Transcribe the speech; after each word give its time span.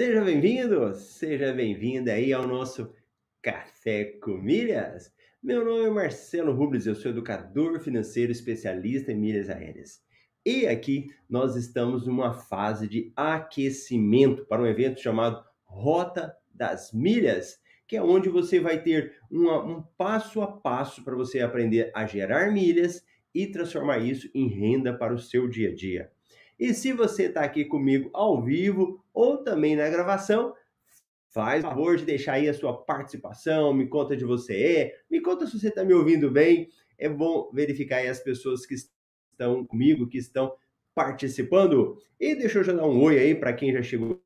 Seja 0.00 0.24
bem-vindo, 0.24 0.94
seja 0.94 1.52
bem-vinda 1.52 2.14
aí 2.14 2.32
ao 2.32 2.46
nosso 2.46 2.90
Café 3.42 4.16
com 4.22 4.30
Milhas. 4.30 5.12
Meu 5.42 5.62
nome 5.62 5.88
é 5.88 5.90
Marcelo 5.90 6.54
Rubles, 6.54 6.86
eu 6.86 6.94
sou 6.94 7.10
educador 7.10 7.78
financeiro 7.80 8.32
especialista 8.32 9.12
em 9.12 9.16
milhas 9.16 9.50
aéreas. 9.50 10.00
E 10.42 10.66
aqui 10.66 11.08
nós 11.28 11.54
estamos 11.54 12.06
numa 12.06 12.32
fase 12.32 12.88
de 12.88 13.12
aquecimento 13.14 14.46
para 14.46 14.62
um 14.62 14.66
evento 14.66 15.02
chamado 15.02 15.44
Rota 15.66 16.34
das 16.50 16.94
Milhas, 16.94 17.58
que 17.86 17.94
é 17.94 18.02
onde 18.02 18.30
você 18.30 18.58
vai 18.58 18.82
ter 18.82 19.18
uma, 19.30 19.62
um 19.62 19.82
passo 19.98 20.40
a 20.40 20.46
passo 20.46 21.04
para 21.04 21.14
você 21.14 21.40
aprender 21.40 21.92
a 21.94 22.06
gerar 22.06 22.50
milhas 22.50 23.04
e 23.34 23.46
transformar 23.46 23.98
isso 23.98 24.30
em 24.34 24.48
renda 24.48 24.96
para 24.96 25.12
o 25.12 25.18
seu 25.18 25.46
dia 25.46 25.68
a 25.68 25.74
dia. 25.74 26.10
E 26.58 26.72
se 26.72 26.90
você 26.94 27.24
está 27.24 27.42
aqui 27.42 27.66
comigo 27.66 28.08
ao 28.14 28.42
vivo 28.42 28.99
ou 29.20 29.36
também 29.36 29.76
na 29.76 29.88
gravação, 29.90 30.54
faz 31.28 31.62
o 31.62 31.68
favor 31.68 31.96
de 31.98 32.06
deixar 32.06 32.34
aí 32.34 32.48
a 32.48 32.54
sua 32.54 32.72
participação, 32.72 33.74
me 33.74 33.86
conta 33.86 34.16
de 34.16 34.24
você 34.24 34.54
é, 34.54 34.96
me 35.10 35.20
conta 35.20 35.46
se 35.46 35.58
você 35.58 35.68
está 35.68 35.84
me 35.84 35.92
ouvindo 35.92 36.30
bem. 36.30 36.68
É 36.98 37.08
bom 37.08 37.50
verificar 37.52 37.96
aí 37.98 38.08
as 38.08 38.20
pessoas 38.20 38.64
que 38.64 38.74
estão 38.74 39.64
comigo, 39.66 40.08
que 40.08 40.18
estão 40.18 40.54
participando. 40.94 41.98
E 42.18 42.34
deixa 42.34 42.58
eu 42.58 42.64
já 42.64 42.72
dar 42.72 42.86
um 42.86 43.02
oi 43.02 43.18
aí 43.18 43.34
para 43.34 43.52
quem 43.52 43.72
já 43.72 43.82
chegou 43.82 44.22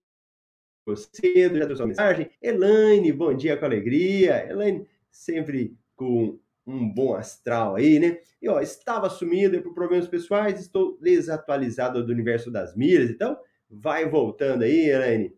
cedo, 0.97 1.59
já 1.59 1.65
deu 1.67 1.77
sua 1.77 1.87
mensagem. 1.87 2.31
Elaine, 2.41 3.12
bom 3.12 3.34
dia 3.34 3.56
com 3.56 3.65
alegria. 3.65 4.48
Elaine, 4.48 4.87
sempre 5.11 5.77
com 5.97 6.39
um 6.67 6.89
bom 6.89 7.15
astral 7.15 7.77
aí, 7.77 7.98
né? 7.98 8.19
E 8.41 8.48
ó, 8.48 8.61
estava 8.61 9.11
sumido 9.11 9.61
por 9.61 9.75
problemas 9.75 10.09
pessoais, 10.09 10.61
estou 10.61 10.98
desatualizado 11.00 12.05
do 12.05 12.12
universo 12.12 12.50
das 12.50 12.75
milhas, 12.75 13.11
então 13.11 13.37
vai 13.70 14.09
voltando 14.09 14.62
aí, 14.62 14.89
Elaine. 14.89 15.33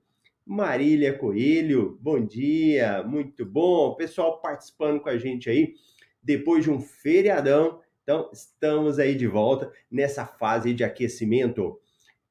Marília 0.45 1.13
Coelho, 1.13 1.99
bom 2.01 2.25
dia, 2.25 3.03
muito 3.03 3.45
bom. 3.45 3.95
Pessoal 3.97 4.41
participando 4.41 5.01
com 5.01 5.09
a 5.09 5.19
gente 5.19 5.51
aí 5.51 5.75
depois 6.23 6.63
de 6.63 6.71
um 6.71 6.81
feriadão. 6.81 7.81
Então, 8.03 8.31
estamos 8.33 9.01
aí 9.01 9.17
de 9.17 9.27
volta 9.27 9.73
nessa 9.91 10.25
fase 10.25 10.73
de 10.73 10.85
aquecimento. 10.85 11.81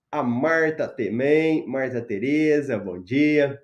A 0.09 0.23
Marta 0.23 0.87
também, 0.87 1.67
Marta 1.67 2.01
Tereza, 2.01 2.77
bom 2.77 3.01
dia. 3.01 3.61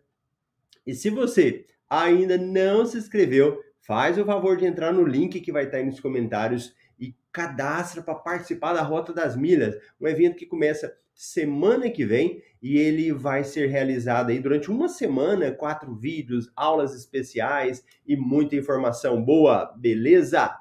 E 0.86 0.94
se 0.94 1.10
você 1.10 1.66
ainda 1.90 2.38
não 2.38 2.86
se 2.86 2.98
inscreveu, 2.98 3.62
faz 3.80 4.18
o 4.18 4.26
favor 4.26 4.58
de 4.58 4.66
entrar 4.66 4.92
no 4.92 5.06
link 5.06 5.40
que 5.40 5.52
vai 5.52 5.66
estar 5.66 5.78
aí 5.78 5.86
nos 5.86 6.00
comentários 6.00 6.76
e 7.00 7.16
cadastra 7.32 8.02
para 8.02 8.16
participar 8.16 8.74
da 8.74 8.82
Rota 8.82 9.14
das 9.14 9.38
Milhas, 9.38 9.78
um 10.00 10.08
evento 10.08 10.36
que 10.36 10.46
começa 10.46 10.94
semana 11.22 11.88
que 11.88 12.04
vem 12.04 12.42
e 12.60 12.80
ele 12.80 13.14
vai 13.14 13.44
ser 13.44 13.68
realizado 13.68 14.32
aí 14.32 14.40
durante 14.40 14.72
uma 14.72 14.90
semana, 14.90 15.52
quatro 15.52 15.94
vídeos, 15.94 16.52
aulas 16.56 16.96
especiais 16.96 17.86
e 18.08 18.18
muita 18.18 18.56
informação 18.56 19.24
boa, 19.24 19.72
beleza? 19.78 20.58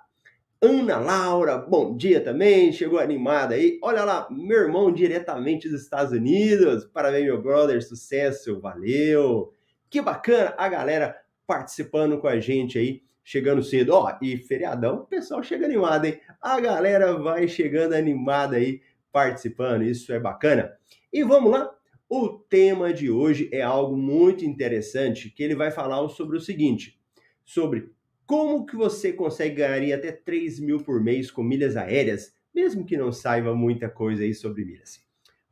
Ana 0.61 0.99
Laura, 0.99 1.57
bom 1.57 1.97
dia 1.97 2.21
também, 2.21 2.71
chegou 2.75 2.99
animada 2.99 3.55
aí. 3.55 3.79
Olha 3.83 4.05
lá, 4.05 4.29
meu 4.31 4.59
irmão 4.59 4.93
diretamente 4.93 5.67
dos 5.67 5.81
Estados 5.81 6.13
Unidos. 6.13 6.85
Parabéns, 6.85 7.25
meu 7.25 7.41
brother, 7.41 7.83
sucesso, 7.83 8.61
valeu. 8.61 9.55
Que 9.89 10.03
bacana 10.03 10.55
a 10.59 10.69
galera 10.69 11.17
participando 11.47 12.19
com 12.19 12.29
a 12.29 12.39
gente 12.39 12.79
aí 12.79 13.03
chegando 13.31 13.63
cedo. 13.63 13.95
Ó, 13.95 14.13
e 14.21 14.37
feriadão, 14.37 14.97
o 14.97 15.07
pessoal 15.07 15.43
chega 15.43 15.65
animado, 15.65 16.05
hein? 16.05 16.21
A 16.43 16.61
galera 16.61 17.17
vai 17.17 17.47
chegando 17.47 17.95
animada 17.95 18.57
aí, 18.57 18.81
participando, 19.13 19.83
isso 19.83 20.13
é 20.13 20.19
bacana. 20.19 20.73
E 21.13 21.23
vamos 21.23 21.51
lá? 21.51 21.71
O 22.09 22.29
tema 22.29 22.93
de 22.93 23.11
hoje 23.11 23.49
é 23.53 23.63
algo 23.63 23.97
muito 23.97 24.45
interessante, 24.45 25.31
que 25.31 25.43
ele 25.43 25.55
vai 25.55 25.71
falar 25.71 26.07
sobre 26.09 26.37
o 26.37 26.41
seguinte, 26.41 26.99
sobre 27.45 27.93
como 28.27 28.67
que 28.67 28.77
você 28.77 29.13
consegue 29.13 29.57
ganhar 29.57 29.97
até 29.97 30.13
3 30.13 30.61
mil 30.61 30.83
por 30.83 31.03
mês 31.03 31.31
com 31.31 31.43
milhas 31.43 31.77
aéreas, 31.77 32.35
mesmo 32.55 32.85
que 32.85 32.97
não 32.97 33.13
saiba 33.13 33.55
muita 33.55 33.89
coisa 33.89 34.23
aí 34.23 34.35
sobre 34.35 34.65
milhas. 34.65 35.05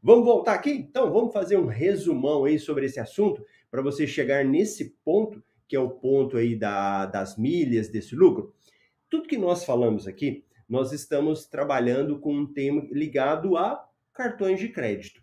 Vamos 0.02 0.24
voltar 0.24 0.54
aqui? 0.54 0.70
Então, 0.70 1.12
vamos 1.12 1.32
fazer 1.32 1.56
um 1.56 1.66
resumão 1.66 2.44
aí 2.44 2.58
sobre 2.58 2.86
esse 2.86 3.00
assunto, 3.00 3.44
para 3.70 3.82
você 3.82 4.06
chegar 4.06 4.44
nesse 4.44 4.97
ponto 5.04 5.42
que 5.68 5.76
é 5.76 5.80
o 5.80 5.91
ponto 5.91 6.38
aí 6.38 6.56
da, 6.56 7.04
das 7.04 7.36
milhas, 7.36 7.88
desse 7.88 8.16
lucro. 8.16 8.54
Tudo 9.08 9.28
que 9.28 9.36
nós 9.36 9.64
falamos 9.64 10.06
aqui, 10.06 10.44
nós 10.68 10.92
estamos 10.92 11.46
trabalhando 11.46 12.18
com 12.18 12.34
um 12.34 12.52
tema 12.52 12.86
ligado 12.90 13.56
a 13.56 13.88
cartões 14.12 14.60
de 14.60 14.68
crédito. 14.68 15.22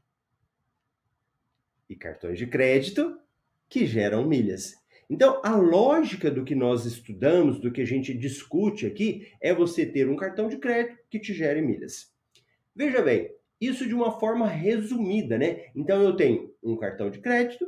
E 1.88 1.96
cartões 1.96 2.40
de 2.40 2.48
crédito 2.48 3.20
que 3.70 3.86
geram 3.86 4.28
milhas. 4.28 4.74
Então, 5.08 5.40
a 5.44 5.56
lógica 5.56 6.32
do 6.32 6.44
que 6.44 6.56
nós 6.56 6.86
estudamos, 6.86 7.60
do 7.60 7.72
que 7.72 7.82
a 7.82 7.86
gente 7.86 8.14
discute 8.14 8.88
aqui, 8.88 9.32
é 9.40 9.54
você 9.54 9.86
ter 9.86 10.10
um 10.10 10.16
cartão 10.16 10.48
de 10.48 10.58
crédito 10.58 10.98
que 11.10 11.20
te 11.20 11.32
gere 11.34 11.62
milhas. 11.62 12.12
Veja 12.76 13.04
bem, 13.04 13.32
isso 13.62 13.88
de 13.88 13.94
uma 13.94 14.20
forma 14.20 14.48
resumida, 14.48 15.38
né? 15.38 15.68
Então, 15.76 16.02
eu 16.02 16.16
tenho 16.16 16.52
um 16.64 16.76
cartão 16.76 17.12
de 17.12 17.20
crédito 17.20 17.66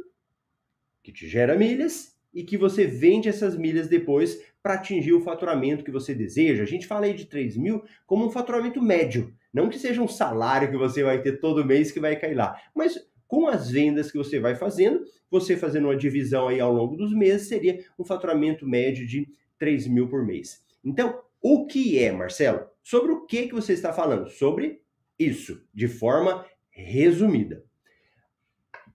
que 1.03 1.11
te 1.11 1.27
gera 1.27 1.55
milhas 1.55 2.16
e 2.38 2.44
que 2.44 2.56
você 2.56 2.86
vende 2.86 3.28
essas 3.28 3.58
milhas 3.58 3.88
depois 3.88 4.40
para 4.62 4.75
atingir 4.75 5.12
o 5.12 5.22
faturamento 5.22 5.84
que 5.84 5.90
você 5.90 6.14
deseja. 6.14 6.62
A 6.62 6.68
gente 6.68 6.86
fala 6.86 7.08
aí 7.08 7.16
de 7.16 7.25
3 7.25 7.58
mil 7.58 7.84
como 8.06 8.28
um 8.28 8.30
faturamento 8.30 8.80
médio. 8.80 9.34
Não 9.52 9.70
que 9.70 9.80
seja 9.80 10.03
um 10.03 10.08
salário 10.08 10.70
que 10.70 10.78
você 10.78 11.02
vai 11.02 11.20
ter 11.20 11.40
todo 11.40 11.66
mês 11.66 11.92
que 11.92 12.00
vai 12.00 12.16
cair 12.16 12.36
lá, 12.36 12.56
mas 12.75 12.96
com 13.28 13.48
as 13.48 13.72
vendas 13.72 14.12
que 14.12 14.20
você 14.20 14.40
vai 14.40 14.53
fazendo, 14.53 15.03
você 15.31 15.58
fazendo 15.58 15.86
uma 15.86 15.98
divisão 15.98 16.48
aí 16.48 16.59
ao 16.59 16.72
longo 16.72 16.96
dos 16.96 17.12
meses, 17.12 17.48
seria 17.48 17.84
um 17.98 18.06
faturamento 18.06 18.68
médio 18.68 19.08
de 19.08 19.28
3 19.58 19.88
mil 19.88 20.08
por 20.08 20.24
mês. 20.24 20.64
Então, 20.86 21.19
o 21.42 21.66
que 21.66 21.98
é, 21.98 22.12
Marcelo? 22.12 22.68
Sobre 22.84 23.14
o 23.14 23.25
que, 23.25 23.48
que 23.48 23.56
você 23.56 23.74
está 23.74 23.92
falando? 23.92 24.30
Sobre 24.30 24.80
isso, 25.18 25.66
de 25.74 25.88
forma 25.88 26.46
resumida. 26.69 27.66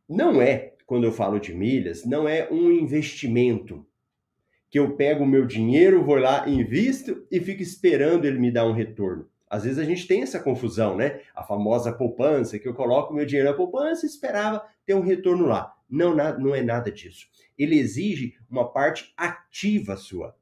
Não 0.09 0.41
é 0.41 0.72
quando 0.93 1.05
eu 1.05 1.13
falo 1.13 1.41
de 1.41 1.55
milhas, 1.55 2.05
não 2.05 2.29
é 2.29 2.53
um 2.53 2.71
investimento 2.71 3.83
que 4.69 4.79
eu 4.79 4.95
pego 4.95 5.25
o 5.25 5.27
meu 5.27 5.47
dinheiro, 5.47 6.05
vou 6.05 6.17
lá, 6.17 6.47
invisto 6.47 7.27
e 7.31 7.41
fico 7.41 7.63
esperando 7.63 8.27
ele 8.27 8.39
me 8.39 8.51
dar 8.51 8.67
um 8.67 8.75
retorno. 8.75 9.27
Às 9.49 9.65
vezes 9.65 9.79
a 9.79 9.85
gente 9.85 10.07
tem 10.07 10.21
essa 10.21 10.39
confusão, 10.39 10.95
né? 10.95 11.23
A 11.35 11.43
famosa 11.43 11.95
poupança, 11.95 12.59
que 12.59 12.69
eu 12.69 12.75
coloco 12.75 13.15
meu 13.15 13.25
dinheiro 13.25 13.49
na 13.49 13.57
poupança 13.57 14.05
e 14.05 14.09
esperava 14.11 14.63
ter 14.85 14.93
um 14.93 15.01
retorno 15.01 15.47
lá. 15.47 15.75
Não, 15.89 16.15
não 16.15 16.55
é 16.55 16.61
nada 16.61 16.93
disso. 16.93 17.27
Ele 17.57 17.79
exige 17.79 18.35
uma 18.51 18.71
parte 18.71 19.15
ativa 19.17 19.97
sua. 19.97 20.37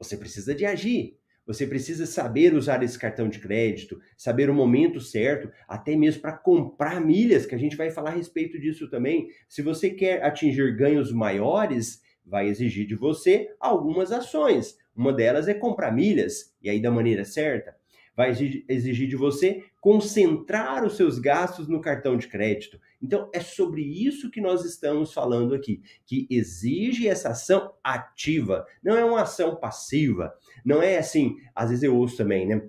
Você 0.00 0.16
precisa 0.16 0.52
de 0.52 0.66
agir. 0.66 1.16
Você 1.46 1.66
precisa 1.66 2.06
saber 2.06 2.54
usar 2.54 2.82
esse 2.82 2.98
cartão 2.98 3.28
de 3.28 3.38
crédito, 3.38 4.00
saber 4.16 4.48
o 4.48 4.54
momento 4.54 4.98
certo, 5.00 5.50
até 5.68 5.94
mesmo 5.94 6.22
para 6.22 6.32
comprar 6.32 7.00
milhas, 7.00 7.44
que 7.44 7.54
a 7.54 7.58
gente 7.58 7.76
vai 7.76 7.90
falar 7.90 8.10
a 8.10 8.14
respeito 8.14 8.58
disso 8.58 8.88
também. 8.88 9.28
Se 9.48 9.60
você 9.60 9.90
quer 9.90 10.22
atingir 10.22 10.74
ganhos 10.74 11.12
maiores, 11.12 12.02
vai 12.24 12.48
exigir 12.48 12.86
de 12.86 12.94
você 12.94 13.50
algumas 13.60 14.10
ações. 14.10 14.78
Uma 14.96 15.12
delas 15.12 15.46
é 15.46 15.52
comprar 15.52 15.92
milhas, 15.92 16.54
e 16.62 16.70
aí 16.70 16.80
da 16.80 16.90
maneira 16.90 17.24
certa. 17.24 17.76
vai 18.16 18.30
exigir 18.30 19.08
de 19.08 19.16
você 19.16 19.64
concentrar 19.80 20.84
os 20.84 20.96
seus 20.96 21.18
gastos 21.18 21.68
no 21.68 21.80
cartão 21.80 22.16
de 22.16 22.28
crédito. 22.28 22.78
Então, 23.02 23.30
é 23.34 23.40
sobre 23.40 23.82
isso 23.82 24.30
que 24.30 24.40
nós 24.40 24.64
estamos 24.64 25.12
falando 25.12 25.54
aqui, 25.54 25.82
que 26.06 26.26
exige 26.30 27.06
essa 27.08 27.30
ação 27.30 27.74
ativa, 27.82 28.66
não 28.82 28.96
é 28.96 29.04
uma 29.04 29.22
ação 29.22 29.56
passiva. 29.56 30.34
Não 30.64 30.82
é 30.82 30.98
assim, 30.98 31.36
às 31.54 31.68
vezes 31.68 31.82
eu 31.82 31.96
ouço 31.96 32.16
também, 32.16 32.46
né? 32.46 32.68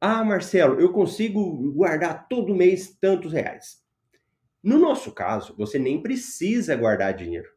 Ah, 0.00 0.24
Marcelo, 0.24 0.80
eu 0.80 0.92
consigo 0.92 1.72
guardar 1.72 2.28
todo 2.28 2.54
mês 2.54 2.96
tantos 3.00 3.32
reais. 3.32 3.82
No 4.62 4.78
nosso 4.78 5.10
caso, 5.12 5.54
você 5.56 5.78
nem 5.78 6.00
precisa 6.00 6.76
guardar 6.76 7.14
dinheiro. 7.14 7.48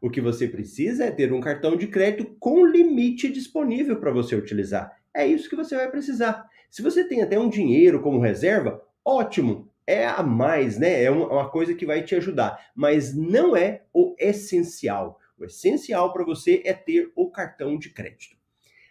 O 0.00 0.08
que 0.08 0.20
você 0.20 0.46
precisa 0.46 1.04
é 1.04 1.10
ter 1.10 1.32
um 1.32 1.40
cartão 1.40 1.76
de 1.76 1.86
crédito 1.88 2.36
com 2.38 2.64
limite 2.64 3.30
disponível 3.30 3.98
para 3.98 4.12
você 4.12 4.36
utilizar. 4.36 4.96
É 5.12 5.26
isso 5.26 5.50
que 5.50 5.56
você 5.56 5.74
vai 5.74 5.90
precisar. 5.90 6.48
Se 6.70 6.82
você 6.82 7.02
tem 7.04 7.22
até 7.22 7.38
um 7.38 7.48
dinheiro 7.48 8.00
como 8.00 8.20
reserva, 8.20 8.80
ótimo, 9.04 9.67
é 9.88 10.06
a 10.06 10.22
mais, 10.22 10.78
né? 10.78 11.02
É 11.02 11.10
uma 11.10 11.48
coisa 11.48 11.74
que 11.74 11.86
vai 11.86 12.04
te 12.04 12.14
ajudar, 12.14 12.70
mas 12.74 13.16
não 13.16 13.56
é 13.56 13.86
o 13.90 14.14
essencial. 14.18 15.18
O 15.38 15.46
essencial 15.46 16.12
para 16.12 16.24
você 16.24 16.62
é 16.66 16.74
ter 16.74 17.10
o 17.16 17.30
cartão 17.30 17.78
de 17.78 17.88
crédito. 17.88 18.36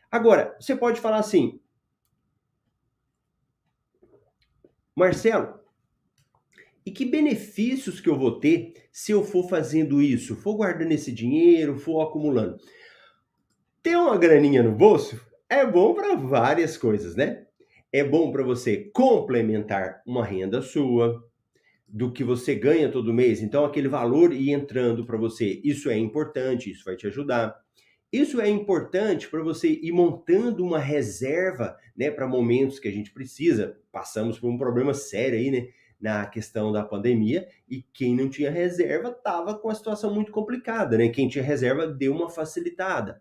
Agora, 0.10 0.58
você 0.60 0.76
pode 0.76 1.00
falar 1.00 1.20
assim, 1.20 1.60
Marcelo, 4.96 5.60
e 6.84 6.90
que 6.90 7.06
benefícios 7.06 8.00
que 8.00 8.10
eu 8.10 8.18
vou 8.18 8.40
ter 8.40 8.74
se 8.92 9.12
eu 9.12 9.24
for 9.24 9.48
fazendo 9.48 10.02
isso? 10.02 10.36
For 10.36 10.56
guardando 10.56 10.94
esse 10.94 11.12
dinheiro, 11.12 11.78
for 11.78 12.02
acumulando? 12.02 12.58
Ter 13.84 13.96
uma 13.96 14.18
graninha 14.18 14.64
no 14.64 14.72
bolso 14.72 15.22
é 15.48 15.64
bom 15.66 15.94
para 15.94 16.16
várias 16.16 16.76
coisas, 16.76 17.16
né? 17.16 17.47
É 17.92 18.04
bom 18.04 18.32
para 18.32 18.44
você 18.44 18.90
complementar 18.94 20.02
uma 20.06 20.26
renda 20.26 20.62
sua, 20.62 21.24
do 21.88 22.12
que 22.12 22.24
você 22.24 22.54
ganha 22.54 22.92
todo 22.92 23.14
mês. 23.14 23.42
Então, 23.42 23.64
aquele 23.64 23.88
valor 23.88 24.34
ir 24.34 24.52
entrando 24.52 25.06
para 25.06 25.18
você, 25.18 25.62
isso 25.64 25.90
é 25.90 25.98
importante, 25.98 26.70
isso 26.70 26.84
vai 26.84 26.98
te 26.98 27.08
ajudar. 27.08 27.56
Isso 28.12 28.42
é 28.42 28.50
importante 28.50 29.30
para 29.30 29.42
você 29.42 29.70
ir 29.70 29.92
montando 29.92 30.66
uma 30.66 30.80
reserva, 30.80 31.78
né, 31.96 32.12
para 32.12 32.28
momentos 32.28 32.80
que 32.80 32.88
a 32.88 32.92
gente 32.92 33.12
precisa. 33.12 33.78
Passamos 33.92 34.40
por 34.40 34.50
um 34.50 34.58
problema 34.58 34.94
sério 34.94 35.38
aí, 35.38 35.52
né? 35.52 35.68
na 36.00 36.26
questão 36.28 36.72
da 36.72 36.84
pandemia 36.84 37.48
e 37.68 37.82
quem 37.82 38.16
não 38.16 38.30
tinha 38.30 38.52
reserva 38.52 39.10
estava 39.10 39.58
com 39.58 39.70
a 39.70 39.76
situação 39.76 40.14
muito 40.14 40.32
complicada, 40.32 40.98
né? 40.98 41.10
Quem 41.10 41.28
tinha 41.28 41.44
reserva 41.44 41.88
deu 41.88 42.14
uma 42.14 42.30
facilitada. 42.30 43.20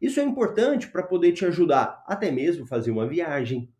Isso 0.00 0.20
é 0.20 0.22
importante 0.22 0.88
para 0.88 1.02
poder 1.02 1.32
te 1.32 1.44
ajudar 1.44 2.02
até 2.06 2.30
mesmo 2.30 2.66
fazer 2.66 2.90
uma 2.90 3.06
viagem, 3.06 3.70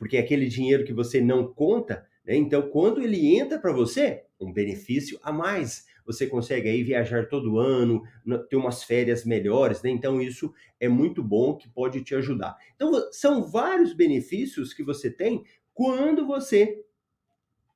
porque 0.00 0.16
é 0.16 0.20
aquele 0.20 0.48
dinheiro 0.48 0.82
que 0.82 0.94
você 0.94 1.20
não 1.20 1.52
conta, 1.52 2.06
né? 2.24 2.34
Então, 2.34 2.62
quando 2.70 3.02
ele 3.02 3.36
entra 3.36 3.58
para 3.58 3.70
você, 3.70 4.24
um 4.40 4.50
benefício 4.50 5.20
a 5.22 5.30
mais. 5.30 5.84
Você 6.06 6.26
consegue 6.26 6.70
aí 6.70 6.82
viajar 6.82 7.28
todo 7.28 7.58
ano, 7.58 8.02
ter 8.48 8.56
umas 8.56 8.82
férias 8.82 9.26
melhores, 9.26 9.82
né? 9.82 9.90
Então, 9.90 10.18
isso 10.18 10.54
é 10.80 10.88
muito 10.88 11.22
bom 11.22 11.54
que 11.54 11.68
pode 11.68 12.02
te 12.02 12.14
ajudar. 12.14 12.56
Então, 12.74 12.90
são 13.12 13.42
vários 13.42 13.92
benefícios 13.92 14.72
que 14.72 14.82
você 14.82 15.10
tem 15.10 15.44
quando 15.74 16.26
você 16.26 16.82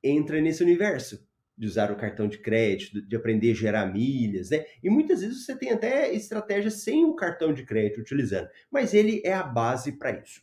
entra 0.03 0.41
nesse 0.41 0.63
universo 0.63 1.29
de 1.59 1.67
usar 1.67 1.93
o 1.93 1.97
cartão 1.97 2.27
de 2.27 2.39
crédito, 2.39 3.03
de 3.07 3.17
aprender 3.17 3.51
a 3.51 3.55
gerar 3.55 3.93
milhas, 3.93 4.49
né? 4.49 4.65
E 4.83 4.89
muitas 4.89 5.21
vezes 5.21 5.45
você 5.45 5.55
tem 5.55 5.73
até 5.73 6.11
estratégias 6.15 6.83
sem 6.83 7.05
o 7.05 7.15
cartão 7.15 7.53
de 7.53 7.65
crédito 7.65 8.01
utilizando, 8.01 8.49
mas 8.71 8.95
ele 8.95 9.21
é 9.27 9.35
a 9.35 9.43
base 9.43 9.93
para 9.93 10.19
isso. 10.19 10.43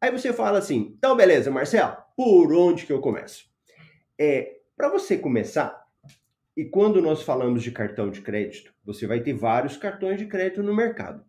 Aí 0.00 0.10
você 0.10 0.32
fala 0.32 0.58
assim, 0.58 0.94
então 0.96 1.16
beleza, 1.16 1.50
Marcelo, 1.50 1.96
por 2.16 2.52
onde 2.52 2.86
que 2.86 2.92
eu 2.92 3.00
começo? 3.00 3.44
É, 4.18 4.58
para 4.76 4.88
você 4.88 5.18
começar, 5.18 5.84
e 6.56 6.64
quando 6.64 7.02
nós 7.02 7.22
falamos 7.22 7.62
de 7.62 7.70
cartão 7.70 8.10
de 8.10 8.20
crédito, 8.20 8.72
você 8.84 9.06
vai 9.06 9.20
ter 9.20 9.32
vários 9.32 9.76
cartões 9.76 10.18
de 10.18 10.26
crédito 10.26 10.62
no 10.62 10.74
mercado. 10.74 11.24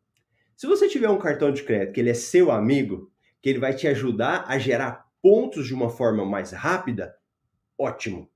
Se 0.56 0.68
você 0.68 0.88
tiver 0.88 1.10
um 1.10 1.19
cartão 1.19 1.51
de 1.51 1.63
crédito 1.63 1.94
que 1.94 2.00
ele 2.00 2.10
é 2.10 2.13
seu 2.13 2.51
amigo, 2.51 3.12
que 3.42 3.50
ele 3.50 3.60
vai 3.60 3.74
te 3.74 3.88
ajudar 3.88 4.45
a 4.48 4.57
gerar 4.57 5.06
pontos 5.21 5.68
de 5.68 5.74
uma 5.74 5.89
forma 5.89 6.25
mais 6.25 6.51
rápida, 6.51 7.16
ótimo. 7.77 8.30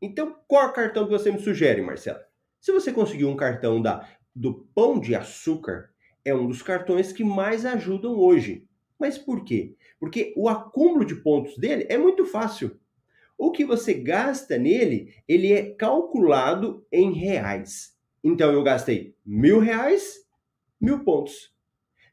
Então, 0.00 0.36
qual 0.46 0.72
cartão 0.72 1.04
que 1.04 1.12
você 1.12 1.30
me 1.30 1.40
sugere, 1.40 1.82
Marcelo? 1.82 2.20
Se 2.60 2.72
você 2.72 2.92
conseguir 2.92 3.24
um 3.24 3.36
cartão 3.36 3.80
da 3.80 4.08
do 4.34 4.66
Pão 4.74 4.98
de 4.98 5.14
Açúcar, 5.14 5.90
é 6.24 6.34
um 6.34 6.46
dos 6.46 6.60
cartões 6.60 7.12
que 7.12 7.22
mais 7.22 7.64
ajudam 7.64 8.16
hoje. 8.16 8.66
Mas 8.98 9.18
por 9.18 9.44
quê? 9.44 9.74
Porque 9.98 10.32
o 10.36 10.48
acúmulo 10.48 11.04
de 11.04 11.16
pontos 11.16 11.56
dele 11.58 11.86
é 11.88 11.98
muito 11.98 12.24
fácil. 12.24 12.78
O 13.36 13.50
que 13.50 13.64
você 13.64 13.94
gasta 13.94 14.56
nele, 14.56 15.14
ele 15.26 15.52
é 15.52 15.74
calculado 15.74 16.86
em 16.92 17.12
reais. 17.12 17.96
Então 18.22 18.52
eu 18.52 18.62
gastei 18.62 19.14
mil 19.24 19.58
reais, 19.58 20.24
mil 20.80 21.04
pontos. 21.04 21.52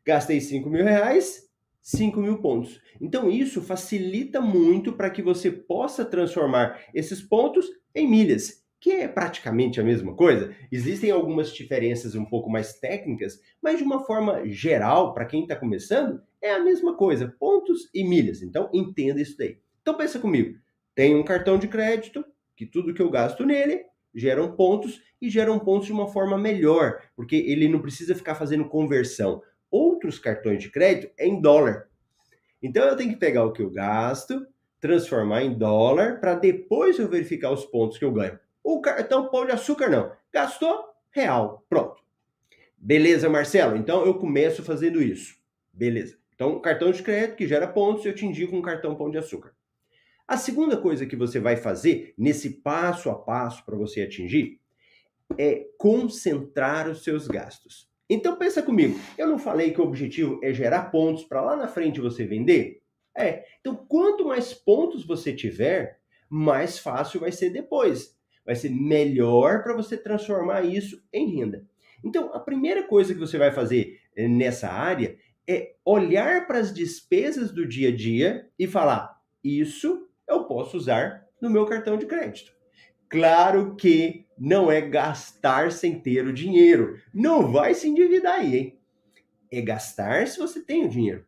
Gastei 0.04 0.42
cinco 0.42 0.70
mil 0.70 0.84
reais, 0.84 1.52
5 1.82 2.22
mil 2.22 2.38
pontos. 2.38 2.80
Então, 3.00 3.30
isso 3.30 3.62
facilita 3.62 4.40
muito 4.40 4.94
para 4.94 5.10
que 5.10 5.22
você 5.22 5.52
possa 5.52 6.06
transformar 6.06 6.80
esses 6.94 7.22
pontos 7.22 7.68
em 7.94 8.08
milhas, 8.08 8.64
que 8.80 8.92
é 8.92 9.08
praticamente 9.08 9.80
a 9.80 9.84
mesma 9.84 10.16
coisa. 10.16 10.56
Existem 10.72 11.12
algumas 11.12 11.54
diferenças 11.54 12.16
um 12.16 12.26
pouco 12.26 12.50
mais 12.50 12.74
técnicas, 12.80 13.40
mas 13.62 13.78
de 13.78 13.84
uma 13.84 14.06
forma 14.06 14.48
geral, 14.48 15.14
para 15.14 15.26
quem 15.26 15.42
está 15.42 15.56
começando, 15.56 16.22
é 16.42 16.52
a 16.54 16.60
mesma 16.60 16.96
coisa: 16.96 17.36
pontos 17.40 17.90
e 17.94 18.04
milhas. 18.04 18.42
Então, 18.42 18.70
entenda 18.74 19.22
isso 19.22 19.38
daí. 19.38 19.60
Então, 19.82 19.98
pensa 19.98 20.20
comigo: 20.20 20.58
tem 20.96 21.16
um 21.16 21.24
cartão 21.24 21.58
de 21.58 21.68
crédito, 21.68 22.26
que 22.56 22.66
tudo 22.66 22.94
que 22.94 23.02
eu 23.02 23.10
gasto 23.10 23.46
nele 23.46 23.86
geram 24.14 24.56
pontos 24.56 25.02
e 25.22 25.30
geram 25.30 25.58
pontos 25.60 25.88
de 25.88 25.94
uma 25.94 26.08
forma 26.08 26.38
melhor, 26.38 27.02
porque 27.16 27.36
ele 27.36 27.70
não 27.70 27.82
precisa 27.82 28.14
ficar 28.14 28.36
fazendo 28.36 28.68
conversão 28.68 29.42
outros 29.72 30.20
cartões 30.20 30.62
de 30.62 30.70
crédito 30.70 31.12
é 31.18 31.26
em 31.26 31.42
dólar. 31.42 31.88
Então 32.62 32.84
eu 32.84 32.98
tenho 32.98 33.12
que 33.12 33.16
pegar 33.16 33.46
o 33.46 33.54
que 33.54 33.62
eu 33.62 33.72
gasto, 33.72 34.46
transformar 34.80 35.44
em 35.44 35.58
dólar, 35.58 36.20
para 36.20 36.36
depois 36.36 37.00
eu 37.00 37.08
verificar 37.08 37.52
os 37.52 37.66
pontos 37.66 37.98
que 37.98 38.06
eu 38.06 38.12
ganho. 38.12 38.38
O 38.64 38.82
cartão 38.82 39.30
pão 39.30 39.46
de 39.46 39.54
açúcar 39.54 39.90
não. 39.90 40.12
Gastou? 40.32 40.84
Real. 41.12 41.66
Pronto. 41.70 42.02
Beleza, 42.78 43.30
Marcelo? 43.30 43.78
Então 43.78 44.06
eu 44.06 44.16
começo 44.16 44.62
fazendo 44.64 45.02
isso. 45.02 45.36
Beleza. 45.72 46.21
Então, 46.42 46.60
cartão 46.60 46.92
de 46.92 47.04
crédito 47.04 47.36
que 47.36 47.46
gera 47.46 47.68
pontos, 47.68 48.04
eu 48.04 48.16
te 48.16 48.26
indico 48.26 48.56
um 48.56 48.64
cartão 48.64 48.96
pão 48.96 49.12
de 49.12 49.18
açúcar. 49.20 49.54
A 50.28 50.36
segunda 50.38 50.76
coisa 50.76 51.06
que 51.06 51.16
você 51.16 51.40
vai 51.40 51.56
fazer 51.56 52.16
nesse 52.18 52.62
passo 52.62 53.12
a 53.12 53.14
passo 53.16 53.64
para 53.64 53.78
você 53.78 54.02
atingir 54.02 54.60
é 55.38 55.68
concentrar 55.78 56.90
os 56.90 57.04
seus 57.04 57.28
gastos. 57.28 57.88
Então 58.10 58.36
pensa 58.38 58.64
comigo, 58.64 59.00
eu 59.20 59.28
não 59.28 59.38
falei 59.38 59.70
que 59.70 59.80
o 59.80 59.84
objetivo 59.84 60.40
é 60.42 60.52
gerar 60.52 60.90
pontos 60.90 61.26
para 61.26 61.42
lá 61.42 61.56
na 61.56 61.68
frente 61.68 62.02
você 62.02 62.26
vender? 62.26 62.82
É. 63.16 63.46
Então 63.60 63.76
quanto 63.76 64.26
mais 64.26 64.52
pontos 64.52 65.06
você 65.06 65.32
tiver, 65.32 66.00
mais 66.28 66.80
fácil 66.80 67.20
vai 67.20 67.32
ser 67.32 67.52
depois. 67.52 68.18
Vai 68.44 68.56
ser 68.56 68.72
melhor 68.72 69.62
para 69.62 69.76
você 69.76 69.96
transformar 69.96 70.64
isso 70.64 71.04
em 71.14 71.36
renda. 71.36 71.64
Então 72.04 72.34
a 72.34 72.40
primeira 72.40 72.82
coisa 72.82 73.14
que 73.14 73.20
você 73.20 73.38
vai 73.38 73.52
fazer 73.52 74.00
eh, 74.16 74.28
nessa 74.28 74.68
área 74.68 75.20
é 75.48 75.74
olhar 75.84 76.48
para 76.48 76.60
as 76.60 76.74
despesas 76.74 77.52
do 77.52 77.68
dia 77.68 77.90
a 77.90 77.96
dia 77.96 78.50
e 78.58 78.68
falar: 78.68 79.22
isso 79.44 80.08
eu 80.28 80.46
posso 80.46 80.78
usar 80.78 81.26
no 81.42 81.50
meu 81.50 81.66
cartão 81.66 81.98
de 81.98 82.06
crédito. 82.06 82.54
Claro 83.10 83.76
que 83.76 84.26
não 84.38 84.72
é 84.72 84.80
gastar 84.80 85.72
sem 85.72 86.00
ter 86.00 86.26
o 86.26 86.34
dinheiro. 86.34 86.98
Não 87.14 87.52
vai 87.52 87.74
se 87.74 87.88
endividar 87.88 88.40
aí, 88.40 88.58
hein? 88.58 88.80
É 89.52 89.62
gastar 89.62 90.28
se 90.28 90.40
você 90.40 90.62
tem 90.62 90.86
o 90.86 90.90
dinheiro. 90.90 91.26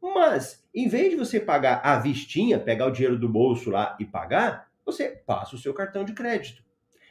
Mas, 0.00 0.64
em 0.74 0.88
vez 0.88 1.10
de 1.10 1.16
você 1.16 1.38
pagar 1.38 1.80
à 1.84 1.98
vistinha, 1.98 2.58
pegar 2.58 2.86
o 2.86 2.90
dinheiro 2.90 3.18
do 3.18 3.28
bolso 3.28 3.70
lá 3.70 3.96
e 4.00 4.04
pagar, 4.04 4.70
você 4.84 5.08
passa 5.08 5.56
o 5.56 5.58
seu 5.58 5.74
cartão 5.74 6.04
de 6.04 6.14
crédito. 6.14 6.64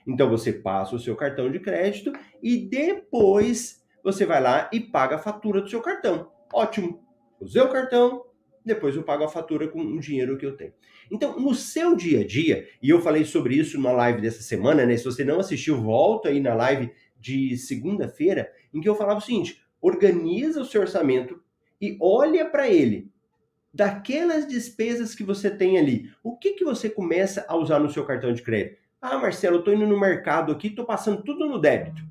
Então 0.08 0.30
você 0.30 0.54
passa 0.54 0.96
o 0.96 1.00
seu 1.00 1.16
cartão 1.16 1.52
de 1.52 1.60
crédito 1.60 2.14
e 2.42 2.58
depois 2.58 3.84
você 4.04 4.26
vai 4.26 4.42
lá 4.42 4.70
e 4.72 4.80
paga 4.80 5.16
a 5.16 5.20
fatura 5.20 5.62
do 5.62 5.70
seu 5.70 5.82
cartão. 5.82 6.32
Ótimo. 6.56 7.06
Usei 7.38 7.62
o 7.62 7.68
cartão, 7.68 8.24
depois 8.64 8.96
eu 8.96 9.04
pago 9.04 9.26
a 9.26 9.28
fatura 9.28 9.68
com 9.68 9.82
o 9.82 10.00
dinheiro 10.00 10.38
que 10.38 10.46
eu 10.46 10.56
tenho. 10.56 10.72
Então, 11.12 11.38
no 11.38 11.54
seu 11.54 11.98
dia 11.98 12.22
a 12.22 12.26
dia, 12.26 12.66
e 12.82 12.90
eu 12.90 13.02
falei 13.02 13.26
sobre 13.26 13.56
isso 13.56 13.78
na 13.80 13.92
live 13.92 14.22
dessa 14.22 14.42
semana, 14.42 14.86
né? 14.86 14.96
Se 14.96 15.04
você 15.04 15.26
não 15.26 15.42
assistiu, 15.42 15.82
volta 15.82 16.30
aí 16.30 16.40
na 16.40 16.54
live 16.54 16.94
de 17.20 17.58
segunda-feira, 17.58 18.54
em 18.74 18.80
que 18.80 18.88
eu 18.88 18.96
falava 18.96 19.20
o 19.20 19.22
seguinte: 19.22 19.62
organiza 19.82 20.62
o 20.62 20.66
seu 20.66 20.80
orçamento 20.80 21.44
e 21.82 21.98
olha 22.00 22.50
para 22.50 22.70
ele. 22.70 23.12
Daquelas 23.74 24.48
despesas 24.48 25.14
que 25.14 25.26
você 25.26 25.52
tem 25.52 25.78
ali, 25.78 26.10
o 26.24 26.38
que, 26.38 26.54
que 26.54 26.64
você 26.64 26.90
começa 26.90 27.46
a 27.50 27.58
usar 27.58 27.80
no 27.80 27.92
seu 27.92 28.06
cartão 28.06 28.32
de 28.32 28.42
crédito? 28.42 28.82
Ah, 29.02 29.18
Marcelo, 29.18 29.58
eu 29.58 29.60
estou 29.60 29.74
indo 29.74 29.86
no 29.86 30.00
mercado 30.00 30.54
aqui, 30.54 30.68
estou 30.68 30.86
passando 30.86 31.22
tudo 31.22 31.46
no 31.46 31.60
débito. 31.60 32.02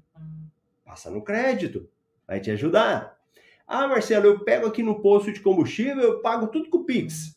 Passa 0.84 1.10
no 1.10 1.24
crédito, 1.24 1.88
vai 2.28 2.40
te 2.40 2.50
ajudar. 2.50 3.23
Ah, 3.66 3.88
Marcelo, 3.88 4.26
eu 4.26 4.40
pego 4.40 4.66
aqui 4.66 4.82
no 4.82 5.00
posto 5.00 5.32
de 5.32 5.40
combustível, 5.40 6.02
eu 6.02 6.20
pago 6.20 6.48
tudo 6.48 6.68
com 6.68 6.78
o 6.78 6.84
Pix. 6.84 7.34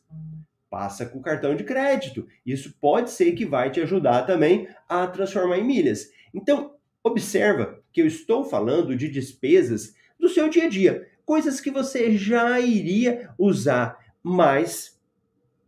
Passa 0.69 1.05
com 1.05 1.19
o 1.19 1.21
cartão 1.21 1.55
de 1.55 1.63
crédito. 1.63 2.27
Isso 2.45 2.75
pode 2.81 3.09
ser 3.11 3.31
que 3.31 3.45
vai 3.45 3.71
te 3.71 3.79
ajudar 3.79 4.23
também 4.23 4.67
a 4.89 5.07
transformar 5.07 5.57
em 5.57 5.63
milhas. 5.63 6.11
Então, 6.33 6.75
observa 7.01 7.81
que 7.93 8.01
eu 8.01 8.07
estou 8.07 8.43
falando 8.43 8.95
de 8.95 9.09
despesas 9.09 9.95
do 10.19 10.27
seu 10.27 10.49
dia 10.49 10.65
a 10.65 10.69
dia, 10.69 11.09
coisas 11.25 11.61
que 11.61 11.71
você 11.71 12.17
já 12.17 12.59
iria 12.59 13.33
usar, 13.37 13.97
mas 14.21 14.99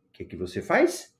o 0.09 0.11
que, 0.13 0.25
que 0.25 0.35
você 0.35 0.61
faz? 0.61 1.15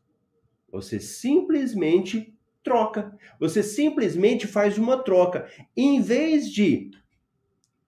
Você 0.72 1.00
simplesmente 1.00 2.38
troca. 2.64 3.18
Você 3.40 3.64
simplesmente 3.64 4.46
faz 4.46 4.78
uma 4.78 5.02
troca. 5.02 5.50
Em 5.76 6.02
vez 6.02 6.52
de 6.52 6.92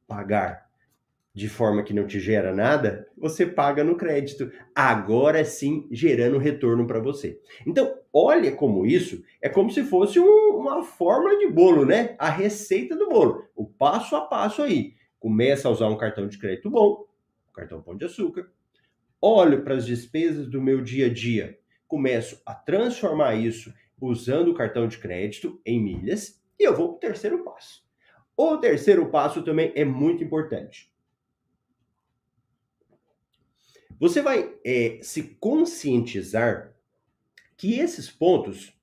pagar 0.08 0.71
de 1.34 1.48
forma 1.48 1.82
que 1.82 1.94
não 1.94 2.06
te 2.06 2.20
gera 2.20 2.54
nada, 2.54 3.08
você 3.18 3.46
paga 3.46 3.84
no 3.84 3.96
crédito. 3.96 4.52
Agora 4.76 5.44
sim, 5.46 5.88
gerando 5.90 6.38
retorno 6.38 6.86
para 6.86 7.00
você. 7.00 7.40
Então, 7.66 7.98
olha 8.12 8.52
como 8.52 8.86
isso 8.86 9.24
é 9.42 9.48
como 9.48 9.72
se 9.72 9.84
fosse 9.84 10.20
um, 10.20 10.58
uma 10.58 10.84
fórmula 10.84 11.38
de 11.38 11.48
bolo, 11.48 11.86
né? 11.86 12.16
A 12.20 12.30
receita 12.30 12.98
do 12.98 13.08
bolo. 13.08 13.48
O 13.56 13.66
passo 13.66 14.16
a 14.16 14.22
passo 14.22 14.62
aí. 14.62 14.94
Começa 15.20 15.68
a 15.68 15.72
usar 15.72 15.88
um 15.88 15.98
cartão 15.98 16.28
de 16.28 16.38
crédito 16.38 16.70
bom, 16.70 17.06
cartão 17.54 17.82
Pão 17.82 17.96
de 17.96 18.06
Açúcar. 18.06 18.52
Olho 19.22 19.64
para 19.64 19.76
as 19.76 19.86
despesas 19.86 20.48
do 20.48 20.62
meu 20.62 20.82
dia 20.82 21.06
a 21.06 21.14
dia. 21.14 21.58
Começo 21.88 22.42
a 22.46 22.54
transformar 22.54 23.36
isso 23.36 23.74
usando 24.02 24.50
o 24.50 24.54
cartão 24.54 24.88
de 24.88 24.98
crédito 24.98 25.62
em 25.66 25.82
milhas. 25.82 26.42
E 26.60 26.68
eu 26.68 26.76
vou 26.76 26.90
para 26.90 26.96
o 26.96 27.00
terceiro 27.00 27.44
passo. 27.44 27.84
O 28.36 28.58
terceiro 28.58 29.10
passo 29.10 29.44
também 29.44 29.72
é 29.76 29.86
muito 29.86 30.24
importante 30.24 30.91
Você 34.02 34.20
vai 34.20 34.52
é, 34.66 34.98
se 35.04 35.22
conscientizar 35.40 36.74
que 37.56 37.80
esses 37.80 38.10
pontos, 38.10 38.74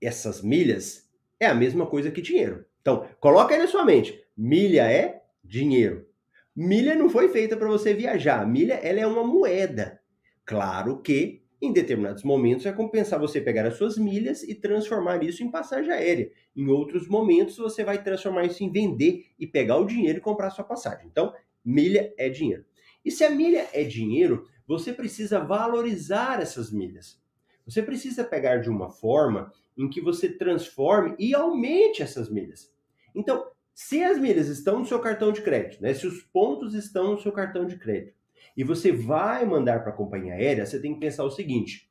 essas 0.00 0.42
milhas, 0.42 1.08
é 1.38 1.46
a 1.46 1.54
mesma 1.54 1.86
coisa 1.86 2.10
que 2.10 2.20
dinheiro. 2.20 2.64
Então, 2.80 3.06
coloca 3.20 3.54
aí 3.54 3.60
na 3.60 3.68
sua 3.68 3.84
mente: 3.84 4.20
milha 4.36 4.82
é 4.90 5.22
dinheiro. 5.44 6.08
Milha 6.56 6.96
não 6.96 7.08
foi 7.08 7.28
feita 7.28 7.56
para 7.56 7.68
você 7.68 7.94
viajar. 7.94 8.44
Milha 8.44 8.74
ela 8.74 8.98
é 8.98 9.06
uma 9.06 9.22
moeda. 9.22 10.00
Claro 10.44 11.00
que 11.00 11.44
em 11.60 11.72
determinados 11.72 12.24
momentos 12.24 12.64
vai 12.64 12.74
compensar 12.74 13.20
você 13.20 13.40
pegar 13.40 13.64
as 13.64 13.76
suas 13.76 13.96
milhas 13.96 14.42
e 14.42 14.56
transformar 14.56 15.22
isso 15.22 15.44
em 15.44 15.52
passagem 15.52 15.92
aérea. 15.92 16.32
Em 16.56 16.66
outros 16.66 17.06
momentos 17.06 17.58
você 17.58 17.84
vai 17.84 18.02
transformar 18.02 18.46
isso 18.46 18.64
em 18.64 18.72
vender 18.72 19.24
e 19.38 19.46
pegar 19.46 19.76
o 19.76 19.86
dinheiro 19.86 20.18
e 20.18 20.20
comprar 20.20 20.48
a 20.48 20.50
sua 20.50 20.64
passagem. 20.64 21.06
Então, 21.06 21.32
milha 21.64 22.12
é 22.18 22.28
dinheiro. 22.28 22.64
E 23.04 23.10
se 23.10 23.24
a 23.24 23.30
milha 23.30 23.68
é 23.72 23.84
dinheiro, 23.84 24.48
você 24.66 24.92
precisa 24.92 25.40
valorizar 25.40 26.40
essas 26.40 26.70
milhas. 26.70 27.20
Você 27.64 27.82
precisa 27.82 28.24
pegar 28.24 28.58
de 28.58 28.70
uma 28.70 28.90
forma 28.90 29.52
em 29.76 29.88
que 29.88 30.00
você 30.00 30.28
transforme 30.28 31.14
e 31.18 31.34
aumente 31.34 32.02
essas 32.02 32.30
milhas. 32.30 32.72
Então, 33.14 33.50
se 33.74 34.02
as 34.02 34.18
milhas 34.18 34.48
estão 34.48 34.80
no 34.80 34.86
seu 34.86 34.98
cartão 34.98 35.32
de 35.32 35.42
crédito, 35.42 35.82
né, 35.82 35.94
se 35.94 36.06
os 36.06 36.22
pontos 36.22 36.74
estão 36.74 37.12
no 37.12 37.20
seu 37.20 37.32
cartão 37.32 37.66
de 37.66 37.78
crédito, 37.78 38.20
e 38.56 38.64
você 38.64 38.92
vai 38.92 39.46
mandar 39.46 39.82
para 39.82 39.92
a 39.92 39.96
companhia 39.96 40.34
aérea, 40.34 40.66
você 40.66 40.80
tem 40.80 40.94
que 40.94 41.00
pensar 41.00 41.24
o 41.24 41.30
seguinte: 41.30 41.90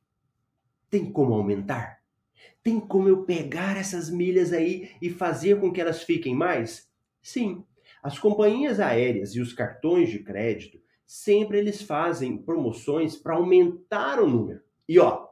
tem 0.88 1.10
como 1.10 1.34
aumentar? 1.34 2.00
Tem 2.62 2.78
como 2.78 3.08
eu 3.08 3.24
pegar 3.24 3.76
essas 3.76 4.10
milhas 4.10 4.52
aí 4.52 4.90
e 5.00 5.10
fazer 5.10 5.60
com 5.60 5.72
que 5.72 5.80
elas 5.80 6.02
fiquem 6.02 6.34
mais? 6.34 6.88
Sim. 7.20 7.64
As 8.02 8.18
companhias 8.18 8.80
aéreas 8.80 9.34
e 9.34 9.40
os 9.40 9.52
cartões 9.52 10.10
de 10.10 10.20
crédito 10.20 10.81
sempre 11.12 11.58
eles 11.58 11.82
fazem 11.82 12.38
promoções 12.38 13.16
para 13.16 13.34
aumentar 13.34 14.18
o 14.18 14.26
número. 14.26 14.62
E 14.88 14.98
ó, 14.98 15.26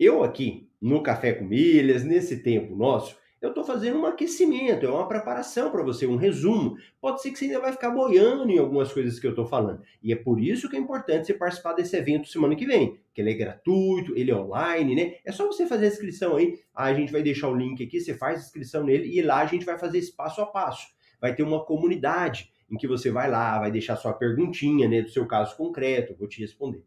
eu 0.00 0.24
aqui 0.24 0.68
no 0.82 1.00
Café 1.00 1.32
com 1.32 1.44
Milhas, 1.44 2.02
nesse 2.02 2.42
tempo 2.42 2.74
nosso, 2.74 3.16
eu 3.40 3.50
estou 3.50 3.62
fazendo 3.62 4.00
um 4.00 4.04
aquecimento, 4.04 4.84
é 4.84 4.90
uma 4.90 5.06
preparação 5.06 5.70
para 5.70 5.84
você, 5.84 6.08
um 6.08 6.16
resumo. 6.16 6.76
Pode 7.00 7.22
ser 7.22 7.30
que 7.30 7.38
você 7.38 7.44
ainda 7.44 7.60
vai 7.60 7.70
ficar 7.70 7.90
boiando 7.90 8.50
em 8.50 8.58
algumas 8.58 8.92
coisas 8.92 9.20
que 9.20 9.26
eu 9.28 9.30
estou 9.30 9.46
falando. 9.46 9.80
E 10.02 10.12
é 10.12 10.16
por 10.16 10.40
isso 10.40 10.68
que 10.68 10.74
é 10.74 10.80
importante 10.80 11.28
você 11.28 11.34
participar 11.34 11.74
desse 11.74 11.96
evento 11.96 12.26
semana 12.26 12.56
que 12.56 12.66
vem, 12.66 12.98
que 13.14 13.20
ele 13.20 13.30
é 13.30 13.34
gratuito, 13.34 14.12
ele 14.16 14.32
é 14.32 14.36
online, 14.36 14.96
né? 14.96 15.14
É 15.24 15.30
só 15.30 15.46
você 15.46 15.66
fazer 15.66 15.84
a 15.84 15.88
inscrição 15.88 16.34
aí. 16.34 16.58
a 16.74 16.92
gente 16.92 17.12
vai 17.12 17.22
deixar 17.22 17.48
o 17.48 17.54
link 17.54 17.80
aqui, 17.80 18.00
você 18.00 18.14
faz 18.14 18.38
a 18.38 18.42
inscrição 18.42 18.82
nele 18.82 19.16
e 19.16 19.22
lá 19.22 19.42
a 19.42 19.46
gente 19.46 19.64
vai 19.64 19.78
fazer 19.78 19.98
esse 19.98 20.10
passo 20.10 20.40
a 20.40 20.46
passo. 20.46 20.88
Vai 21.20 21.32
ter 21.32 21.44
uma 21.44 21.64
comunidade 21.64 22.50
em 22.70 22.76
que 22.76 22.86
você 22.86 23.10
vai 23.10 23.30
lá, 23.30 23.58
vai 23.58 23.70
deixar 23.70 23.96
sua 23.96 24.12
perguntinha, 24.12 24.88
né, 24.88 25.02
do 25.02 25.10
seu 25.10 25.26
caso 25.26 25.56
concreto, 25.56 26.16
vou 26.18 26.28
te 26.28 26.40
responder. 26.40 26.84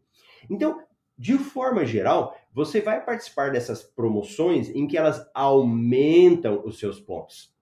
Então, 0.48 0.82
de 1.16 1.36
forma 1.36 1.84
geral, 1.84 2.34
você 2.52 2.80
vai 2.80 3.04
participar 3.04 3.50
dessas 3.50 3.82
promoções 3.82 4.70
em 4.70 4.86
que 4.86 4.96
elas 4.96 5.28
aumentam 5.34 6.62
os 6.64 6.78
seus 6.78 6.98
pontos. 6.98 7.54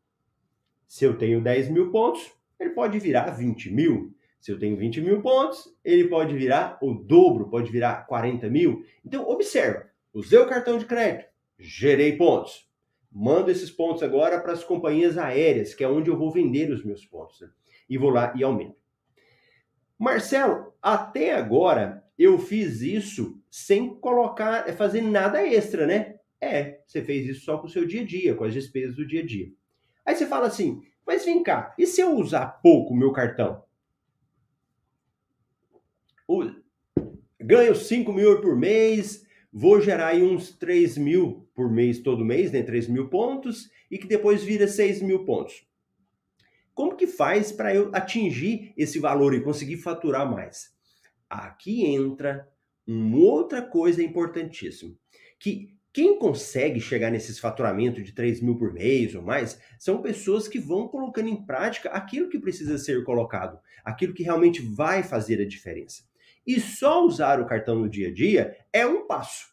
Se 0.87 1.05
eu 1.05 1.19
tenho 1.19 1.43
10 1.43 1.69
mil 1.69 1.91
pontos, 1.91 2.31
ele 2.59 2.71
pode 2.71 2.99
virar 2.99 3.31
20 3.31 3.71
mil. 3.71 4.15
Se 4.41 4.53
eu 4.53 4.59
tenho 4.59 4.77
20 4.77 5.01
mil 5.01 5.21
pontos, 5.21 5.77
ele 5.85 6.09
pode 6.09 6.37
virar 6.37 6.79
o 6.81 6.95
dobro, 6.95 7.51
pode 7.51 7.71
virar 7.71 8.07
40 8.07 8.49
mil. 8.49 8.85
Então, 9.05 9.29
observa, 9.29 9.87
usei 10.15 10.39
o 10.39 10.49
cartão 10.49 10.79
de 10.79 10.87
crédito, 10.87 11.29
gerei 11.59 12.17
pontos. 12.17 12.69
Mando 13.11 13.51
esses 13.51 13.71
pontos 13.71 14.03
agora 14.03 14.41
para 14.41 14.53
as 14.53 14.63
companhias 14.63 15.19
aéreas, 15.19 15.75
que 15.75 15.83
é 15.83 15.89
onde 15.89 16.11
eu 16.11 16.17
vou 16.17 16.31
vender 16.31 16.71
os 16.71 16.85
meus 16.85 17.05
pontos. 17.05 17.41
Né? 17.41 17.49
E 17.88 17.97
vou 17.97 18.11
lá 18.11 18.33
e 18.37 18.42
aumento. 18.42 18.76
Marcelo, 19.99 20.73
até 20.80 21.35
agora 21.35 22.04
eu 22.18 22.38
fiz 22.38 22.83
isso 22.83 23.40
sem 23.50 23.95
colocar, 24.00 24.68
é, 24.68 24.73
fazer 24.73 25.00
nada 25.00 25.47
extra, 25.47 25.87
né? 25.87 26.16
É, 26.40 26.80
você 26.87 27.02
fez 27.02 27.26
isso 27.28 27.45
só 27.45 27.59
com 27.59 27.66
o 27.66 27.71
seu 27.71 27.85
dia 27.85 28.02
a 28.02 28.04
dia, 28.04 28.35
com 28.35 28.45
as 28.45 28.52
despesas 28.52 28.97
do 28.97 29.07
dia 29.07 29.23
a 29.23 29.26
dia. 29.26 29.50
Aí 30.04 30.14
você 30.14 30.26
fala 30.26 30.47
assim, 30.47 30.80
mas 31.07 31.25
vem 31.25 31.42
cá, 31.42 31.75
e 31.78 31.87
se 31.87 32.00
eu 32.00 32.14
usar 32.16 32.47
pouco 32.62 32.92
o 32.92 32.97
meu 32.97 33.12
cartão? 33.12 33.62
Ganho 37.40 37.75
5 37.75 38.12
mil 38.12 38.40
por 38.40 38.57
mês, 38.57 39.25
vou 39.52 39.80
gerar 39.80 40.09
aí 40.09 40.23
uns 40.23 40.52
3 40.52 40.99
mil 40.99 41.49
por 41.54 41.71
mês 41.71 42.00
todo 42.00 42.25
mês, 42.25 42.52
né? 42.52 42.62
3 42.62 42.88
mil 42.88 43.09
pontos, 43.09 43.71
e 43.90 43.97
que 43.97 44.07
depois 44.07 44.45
vira 44.45 44.68
6 44.68 45.02
mil 45.02 45.25
pontos. 45.25 45.66
Como 46.79 46.95
que 46.95 47.09
faz 47.09 47.51
para 47.51 47.75
eu 47.75 47.91
atingir 47.93 48.73
esse 48.77 49.01
valor 49.01 49.35
e 49.35 49.43
conseguir 49.43 49.79
faturar 49.79 50.31
mais? 50.31 50.73
Aqui 51.29 51.85
entra 51.85 52.49
uma 52.87 53.19
outra 53.19 53.61
coisa 53.61 54.01
importantíssima, 54.01 54.95
que 55.41 55.77
quem 55.93 56.21
consegue 56.21 56.81
chegar 56.81 57.11
nesses 57.11 57.41
faturamentos 57.41 58.05
de 58.05 58.13
3 58.13 58.41
mil 58.41 58.57
por 58.57 58.73
mês 58.73 59.13
ou 59.17 59.23
mais 59.23 59.61
são 59.77 60.01
pessoas 60.01 60.47
que 60.47 60.61
vão 60.61 60.87
colocando 60.87 61.29
em 61.29 61.45
prática 61.45 61.91
aquilo 61.91 62.29
que 62.29 62.39
precisa 62.39 62.79
ser 62.79 63.03
colocado, 63.03 63.59
aquilo 63.85 64.15
que 64.15 64.23
realmente 64.23 64.63
vai 64.63 65.03
fazer 65.03 65.43
a 65.43 65.49
diferença. 65.49 66.05
E 66.47 66.61
só 66.61 67.05
usar 67.05 67.41
o 67.41 67.47
cartão 67.47 67.75
no 67.75 67.91
dia 67.91 68.07
a 68.07 68.15
dia 68.15 68.57
é 68.73 68.87
um 68.87 69.05
passo. 69.05 69.53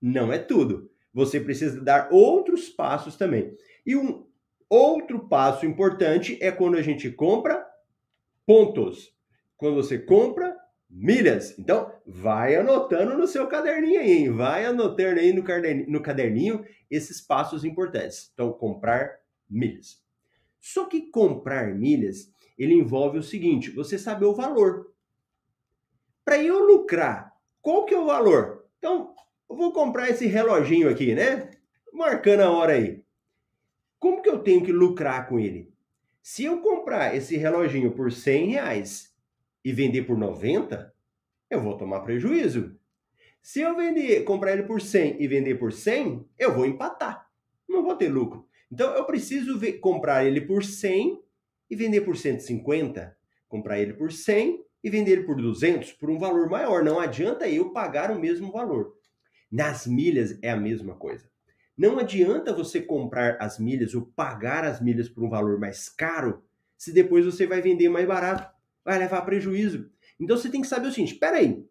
Não 0.00 0.32
é 0.32 0.38
tudo. 0.38 0.88
Você 1.12 1.40
precisa 1.40 1.80
dar 1.80 2.10
outros 2.12 2.68
passos 2.68 3.16
também. 3.16 3.56
E 3.84 3.96
um 3.96 4.24
Outro 4.68 5.28
passo 5.28 5.64
importante 5.64 6.38
é 6.40 6.50
quando 6.50 6.76
a 6.76 6.82
gente 6.82 7.10
compra 7.10 7.64
pontos. 8.44 9.14
Quando 9.56 9.76
você 9.76 9.98
compra 9.98 10.56
milhas. 10.88 11.58
Então, 11.58 11.92
vai 12.06 12.56
anotando 12.56 13.16
no 13.16 13.26
seu 13.26 13.46
caderninho 13.46 14.00
aí, 14.00 14.12
hein? 14.12 14.30
Vai 14.30 14.64
anotando 14.64 15.20
aí 15.20 15.32
no 15.32 15.42
caderninho, 15.42 15.90
no 15.90 16.02
caderninho 16.02 16.64
esses 16.90 17.20
passos 17.20 17.64
importantes. 17.64 18.30
Então, 18.32 18.52
comprar 18.52 19.18
milhas. 19.48 20.02
Só 20.60 20.86
que 20.86 21.10
comprar 21.10 21.74
milhas, 21.74 22.32
ele 22.58 22.74
envolve 22.74 23.18
o 23.18 23.22
seguinte, 23.22 23.70
você 23.70 23.98
saber 23.98 24.24
o 24.24 24.34
valor. 24.34 24.92
Para 26.24 26.42
eu 26.42 26.58
lucrar, 26.58 27.32
qual 27.62 27.84
que 27.84 27.94
é 27.94 27.98
o 27.98 28.06
valor? 28.06 28.66
Então, 28.78 29.14
eu 29.48 29.56
vou 29.56 29.72
comprar 29.72 30.10
esse 30.10 30.26
reloginho 30.26 30.88
aqui, 30.88 31.14
né? 31.14 31.50
Marcando 31.92 32.40
a 32.40 32.50
hora 32.50 32.72
aí. 32.72 33.05
Como 34.06 34.22
que 34.22 34.28
eu 34.28 34.38
tenho 34.38 34.62
que 34.62 34.70
lucrar 34.70 35.28
com 35.28 35.36
ele? 35.36 35.68
Se 36.22 36.44
eu 36.44 36.60
comprar 36.60 37.16
esse 37.16 37.36
reloginho 37.36 37.90
por 37.90 38.12
100 38.12 38.50
reais 38.50 39.12
e 39.64 39.72
vender 39.72 40.02
por 40.02 40.16
90, 40.16 40.94
eu 41.50 41.60
vou 41.60 41.76
tomar 41.76 42.02
prejuízo. 42.02 42.78
Se 43.42 43.62
eu 43.62 43.74
vender, 43.74 44.22
comprar 44.22 44.52
ele 44.52 44.62
por 44.62 44.80
100 44.80 45.20
e 45.20 45.26
vender 45.26 45.56
por 45.56 45.72
100, 45.72 46.24
eu 46.38 46.54
vou 46.54 46.64
empatar. 46.64 47.28
Não 47.68 47.82
vou 47.82 47.96
ter 47.96 48.08
lucro. 48.08 48.46
Então 48.70 48.94
eu 48.94 49.04
preciso 49.06 49.58
ver, 49.58 49.80
comprar 49.80 50.24
ele 50.24 50.40
por 50.40 50.62
100 50.62 51.20
e 51.68 51.74
vender 51.74 52.02
por 52.02 52.16
150, 52.16 53.18
comprar 53.48 53.80
ele 53.80 53.94
por 53.94 54.12
100 54.12 54.64
e 54.84 54.88
vender 54.88 55.10
ele 55.14 55.24
por 55.24 55.34
200 55.34 55.94
por 55.94 56.10
um 56.10 56.16
valor 56.16 56.48
maior. 56.48 56.84
Não 56.84 57.00
adianta 57.00 57.48
eu 57.48 57.72
pagar 57.72 58.12
o 58.12 58.20
mesmo 58.20 58.52
valor. 58.52 58.94
Nas 59.50 59.84
milhas 59.84 60.38
é 60.42 60.50
a 60.50 60.56
mesma 60.56 60.94
coisa. 60.94 61.28
Não 61.76 61.98
adianta 61.98 62.54
você 62.54 62.80
comprar 62.80 63.36
as 63.40 63.58
milhas 63.58 63.94
ou 63.94 64.02
pagar 64.02 64.64
as 64.64 64.80
milhas 64.80 65.08
por 65.08 65.22
um 65.22 65.28
valor 65.28 65.58
mais 65.58 65.88
caro 65.88 66.42
se 66.76 66.92
depois 66.92 67.24
você 67.24 67.46
vai 67.46 67.60
vender 67.60 67.88
mais 67.88 68.06
barato. 68.06 68.54
vai 68.84 68.98
levar 68.98 69.22
prejuízo. 69.22 69.90
Então 70.18 70.36
você 70.36 70.48
tem 70.48 70.60
que 70.60 70.66
saber 70.66 70.88
o 70.88 70.92
seguinte: 70.92 71.14
peraí, 71.16 71.64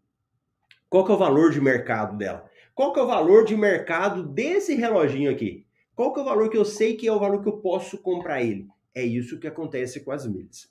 qual 0.89 1.05
que 1.05 1.12
é 1.12 1.15
o 1.15 1.17
valor 1.17 1.51
de 1.51 1.59
mercado 1.59 2.17
dela? 2.17 2.50
Qual 2.74 2.93
que 2.93 3.00
é 3.00 3.03
o 3.03 3.07
valor 3.07 3.45
de 3.45 3.55
mercado 3.55 4.24
desse 4.24 4.75
reloginho 4.75 5.31
aqui? 5.31 5.65
Qual 5.95 6.13
que 6.13 6.19
é 6.19 6.24
o 6.24 6.25
valor 6.25 6.50
que 6.50 6.57
eu 6.57 6.65
sei 6.65 6.95
que 6.95 7.07
é 7.07 7.12
o 7.12 7.19
valor 7.19 7.41
que 7.41 7.47
eu 7.47 7.57
posso 7.57 7.97
comprar 7.97 8.43
ele? 8.43 8.67
É 8.93 9.03
isso 9.03 9.39
que 9.39 9.47
acontece 9.47 10.01
com 10.01 10.12
as 10.12 10.27
milhas. 10.27 10.69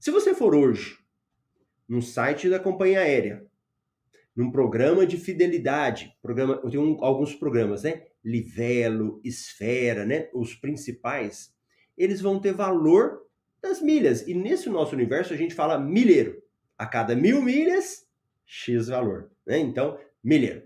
Se 0.00 0.10
você 0.10 0.34
for 0.34 0.54
hoje 0.54 0.98
no 1.88 2.00
site 2.00 2.48
da 2.48 2.58
companhia 2.58 3.00
aérea, 3.00 3.46
num 4.34 4.50
programa 4.50 5.06
de 5.06 5.16
fidelidade, 5.16 6.16
programa, 6.20 6.60
eu 6.64 6.70
tenho 6.70 6.82
um, 6.82 7.04
alguns 7.04 7.34
programas, 7.34 7.82
né? 7.82 8.02
Livelo, 8.24 9.20
Esfera, 9.22 10.04
né? 10.04 10.28
Os 10.32 10.54
principais, 10.54 11.52
eles 11.96 12.20
vão 12.20 12.40
ter 12.40 12.52
valor 12.52 13.26
das 13.60 13.80
milhas. 13.80 14.26
E 14.26 14.34
nesse 14.34 14.68
nosso 14.68 14.94
universo 14.94 15.34
a 15.34 15.36
gente 15.36 15.54
fala 15.54 15.78
milheiro. 15.78 16.42
A 16.76 16.86
cada 16.86 17.14
mil 17.14 17.42
milhas, 17.42 18.06
X 18.46 18.88
valor. 18.88 19.30
Né? 19.46 19.58
Então, 19.58 19.98
milheiro. 20.22 20.62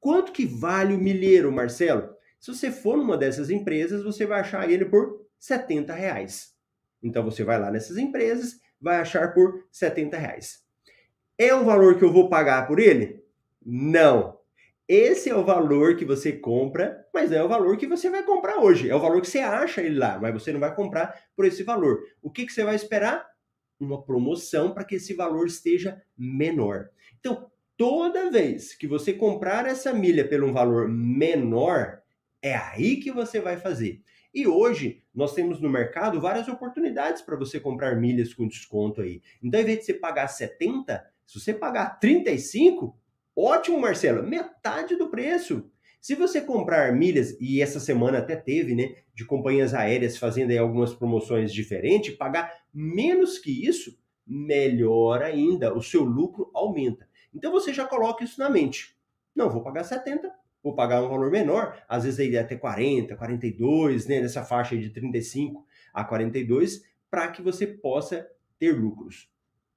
Quanto 0.00 0.32
que 0.32 0.46
vale 0.46 0.94
o 0.94 0.98
milheiro, 0.98 1.52
Marcelo? 1.52 2.14
Se 2.40 2.52
você 2.52 2.72
for 2.72 2.96
numa 2.96 3.16
dessas 3.16 3.50
empresas, 3.50 4.02
você 4.02 4.26
vai 4.26 4.40
achar 4.40 4.68
ele 4.68 4.84
por 4.84 5.24
70 5.38 5.92
reais. 5.94 6.56
Então 7.02 7.24
você 7.24 7.44
vai 7.44 7.58
lá 7.58 7.70
nessas 7.70 7.96
empresas, 7.96 8.60
vai 8.80 8.96
achar 8.96 9.32
por 9.32 9.66
70 9.70 10.16
reais. 10.16 10.64
É 11.38 11.54
um 11.54 11.64
valor 11.64 11.98
que 11.98 12.04
eu 12.04 12.12
vou 12.12 12.28
pagar 12.28 12.66
por 12.66 12.78
ele? 12.78 13.24
Não. 13.64 14.38
Esse 14.88 15.30
é 15.30 15.34
o 15.34 15.44
valor 15.44 15.96
que 15.96 16.04
você 16.04 16.32
compra, 16.32 17.06
mas 17.14 17.30
não 17.30 17.38
é 17.38 17.44
o 17.44 17.48
valor 17.48 17.76
que 17.76 17.86
você 17.86 18.10
vai 18.10 18.22
comprar 18.24 18.58
hoje. 18.58 18.90
É 18.90 18.94
o 18.94 19.00
valor 19.00 19.20
que 19.20 19.28
você 19.28 19.38
acha 19.38 19.80
ele 19.80 19.98
lá, 19.98 20.18
mas 20.18 20.34
você 20.34 20.52
não 20.52 20.60
vai 20.60 20.74
comprar 20.74 21.18
por 21.36 21.44
esse 21.44 21.62
valor. 21.62 22.02
O 22.20 22.30
que, 22.30 22.44
que 22.44 22.52
você 22.52 22.64
vai 22.64 22.74
esperar? 22.74 23.26
Uma 23.78 24.04
promoção 24.04 24.74
para 24.74 24.84
que 24.84 24.96
esse 24.96 25.14
valor 25.14 25.46
esteja 25.46 26.02
menor. 26.16 26.88
Então, 27.18 27.50
toda 27.76 28.30
vez 28.30 28.74
que 28.74 28.86
você 28.86 29.12
comprar 29.12 29.66
essa 29.66 29.92
milha 29.92 30.26
pelo 30.26 30.48
um 30.48 30.52
valor 30.52 30.88
menor, 30.88 32.02
é 32.42 32.54
aí 32.54 32.96
que 32.96 33.12
você 33.12 33.40
vai 33.40 33.56
fazer. 33.56 34.02
E 34.34 34.46
hoje 34.46 35.02
nós 35.14 35.34
temos 35.34 35.60
no 35.60 35.68
mercado 35.68 36.20
várias 36.20 36.48
oportunidades 36.48 37.22
para 37.22 37.36
você 37.36 37.60
comprar 37.60 37.96
milhas 37.96 38.32
com 38.32 38.48
desconto 38.48 39.00
aí. 39.00 39.22
Então, 39.42 39.60
ao 39.60 39.64
invés 39.64 39.80
de 39.80 39.84
você 39.84 39.94
pagar 39.94 40.26
70, 40.26 41.04
se 41.26 41.38
você 41.38 41.54
pagar 41.54 42.00
35, 42.00 42.98
ótimo, 43.36 43.78
Marcelo, 43.78 44.22
metade 44.22 44.96
do 44.96 45.08
preço. 45.08 45.70
Se 46.00 46.14
você 46.16 46.40
comprar 46.40 46.92
milhas, 46.92 47.36
e 47.40 47.62
essa 47.62 47.78
semana 47.78 48.18
até 48.18 48.34
teve, 48.34 48.74
né, 48.74 48.96
de 49.14 49.24
companhias 49.24 49.72
aéreas 49.72 50.16
fazendo 50.16 50.50
aí 50.50 50.58
algumas 50.58 50.92
promoções 50.92 51.52
diferentes, 51.52 52.16
pagar 52.16 52.52
menos 52.74 53.38
que 53.38 53.66
isso, 53.66 53.96
melhor 54.26 55.22
ainda, 55.22 55.72
o 55.72 55.80
seu 55.80 56.02
lucro 56.02 56.50
aumenta. 56.52 57.08
Então 57.32 57.52
você 57.52 57.72
já 57.72 57.84
coloca 57.84 58.24
isso 58.24 58.40
na 58.40 58.50
mente. 58.50 58.96
Não, 59.34 59.48
vou 59.48 59.62
pagar 59.62 59.84
70, 59.84 60.28
vou 60.62 60.74
pagar 60.74 61.02
um 61.02 61.08
valor 61.08 61.30
menor, 61.30 61.80
às 61.88 62.04
vezes 62.04 62.18
aí 62.18 62.36
até 62.36 62.56
40, 62.56 63.16
42, 63.16 64.06
né, 64.06 64.20
nessa 64.20 64.44
faixa 64.44 64.76
de 64.76 64.90
35 64.90 65.64
a 65.94 66.04
42, 66.04 66.82
para 67.08 67.28
que 67.28 67.40
você 67.40 67.66
possa 67.66 68.28
ter 68.58 68.72
lucros. 68.72 69.28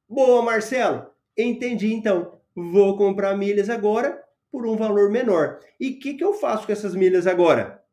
Boa, 0.10 0.42
Marcelo! 0.42 1.08
Entendi 1.38 1.94
então. 1.94 2.40
Vou 2.56 2.98
comprar 2.98 3.38
milhas 3.38 3.70
agora 3.70 4.24
por 4.52 4.66
um 4.66 4.78
valor 4.78 5.12
menor. 5.12 5.60
E 5.80 5.90
o 5.90 6.00
que, 6.00 6.14
que 6.14 6.24
eu 6.24 6.34
faço 6.34 6.66
com 6.66 6.72
essas 6.72 6.96
milhas 6.96 7.28
agora? 7.28 7.84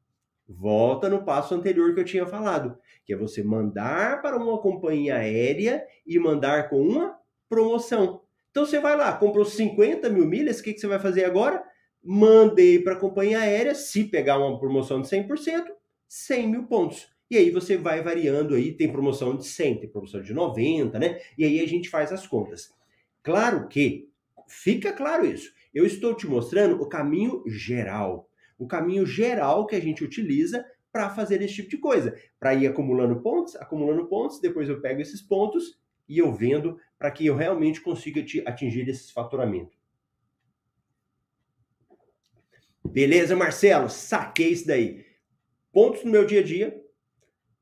Volta 0.48 1.08
no 1.08 1.24
passo 1.24 1.54
anterior 1.54 1.92
que 1.94 2.00
eu 2.00 2.04
tinha 2.04 2.26
falado, 2.26 2.78
que 3.04 3.12
é 3.12 3.16
você 3.16 3.42
mandar 3.42 4.22
para 4.22 4.36
uma 4.36 4.58
companhia 4.58 5.16
aérea 5.16 5.84
e 6.06 6.18
mandar 6.18 6.68
com 6.68 6.80
uma 6.80 7.18
promoção. 7.48 8.22
Então 8.50 8.64
você 8.66 8.78
vai 8.78 8.96
lá, 8.96 9.12
comprou 9.14 9.44
50 9.44 10.08
mil 10.10 10.26
milhas, 10.26 10.60
o 10.60 10.62
que, 10.62 10.74
que 10.74 10.80
você 10.80 10.86
vai 10.86 10.98
fazer 10.98 11.24
agora? 11.24 11.64
Mandei 12.04 12.78
para 12.78 12.92
a 12.92 12.98
companhia 12.98 13.40
aérea, 13.40 13.74
se 13.74 14.04
pegar 14.04 14.38
uma 14.38 14.58
promoção 14.58 15.00
de 15.00 15.08
100%, 15.08 15.64
100 16.06 16.48
mil 16.48 16.64
pontos. 16.64 17.08
E 17.30 17.36
aí 17.36 17.50
você 17.50 17.78
vai 17.78 18.02
variando 18.02 18.54
aí, 18.54 18.72
tem 18.72 18.92
promoção 18.92 19.36
de 19.36 19.46
100, 19.46 19.80
tem 19.80 19.88
promoção 19.88 20.20
de 20.20 20.34
90, 20.34 20.98
né? 20.98 21.18
E 21.38 21.44
aí 21.44 21.60
a 21.60 21.66
gente 21.66 21.88
faz 21.88 22.12
as 22.12 22.26
contas. 22.26 22.70
Claro 23.22 23.68
que, 23.68 24.11
fica 24.52 24.92
claro 24.92 25.24
isso, 25.24 25.52
eu 25.72 25.86
estou 25.86 26.14
te 26.14 26.26
mostrando 26.26 26.80
o 26.80 26.88
caminho 26.88 27.42
geral. 27.46 28.28
O 28.58 28.66
caminho 28.66 29.06
geral 29.06 29.66
que 29.66 29.74
a 29.74 29.80
gente 29.80 30.04
utiliza 30.04 30.64
para 30.92 31.08
fazer 31.08 31.40
esse 31.40 31.54
tipo 31.54 31.70
de 31.70 31.78
coisa. 31.78 32.16
Para 32.38 32.54
ir 32.54 32.66
acumulando 32.66 33.20
pontos, 33.20 33.56
acumulando 33.56 34.06
pontos, 34.06 34.40
depois 34.40 34.68
eu 34.68 34.80
pego 34.80 35.00
esses 35.00 35.22
pontos 35.22 35.80
e 36.06 36.18
eu 36.18 36.32
vendo 36.32 36.78
para 36.98 37.10
que 37.10 37.24
eu 37.24 37.34
realmente 37.34 37.80
consiga 37.80 38.24
atingir 38.46 38.88
esse 38.88 39.12
faturamento. 39.12 39.76
Beleza, 42.84 43.34
Marcelo? 43.34 43.88
Saquei 43.88 44.50
isso 44.50 44.66
daí. 44.66 45.06
Pontos 45.72 46.04
no 46.04 46.10
meu 46.10 46.26
dia 46.26 46.40
a 46.40 46.44
dia, 46.44 46.84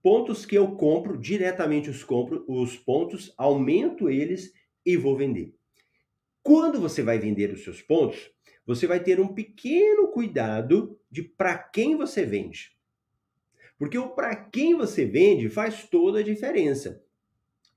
pontos 0.03 0.45
que 0.45 0.59
eu 0.59 0.73
compro, 0.73 1.17
diretamente 1.17 1.89
os 1.89 2.03
compro, 2.03 2.45
os 2.49 2.77
pontos, 2.77 3.33
aumento 3.39 4.11
eles 4.11 4.53
e 4.85 4.97
vou 4.97 5.17
vender. 5.17 5.55
Quando 6.43 6.81
você 6.81 7.03
vai 7.03 7.19
vender 7.19 7.53
os 7.53 7.63
seus 7.65 7.83
pontos, 7.83 8.31
você 8.67 8.87
vai 8.87 9.01
ter 9.01 9.21
um 9.21 9.29
pequeno 9.29 10.09
cuidado 10.09 10.99
de 11.11 11.23
para 11.23 11.57
quem 11.59 11.97
você 11.97 12.25
vende. 12.25 12.73
Porque 13.79 13.99
o 13.99 14.11
para 14.11 14.37
quem 14.37 14.75
você 14.75 15.05
vende 15.05 15.49
faz 15.49 15.89
toda 15.89 16.21
a 16.21 16.23
diferença. 16.23 17.03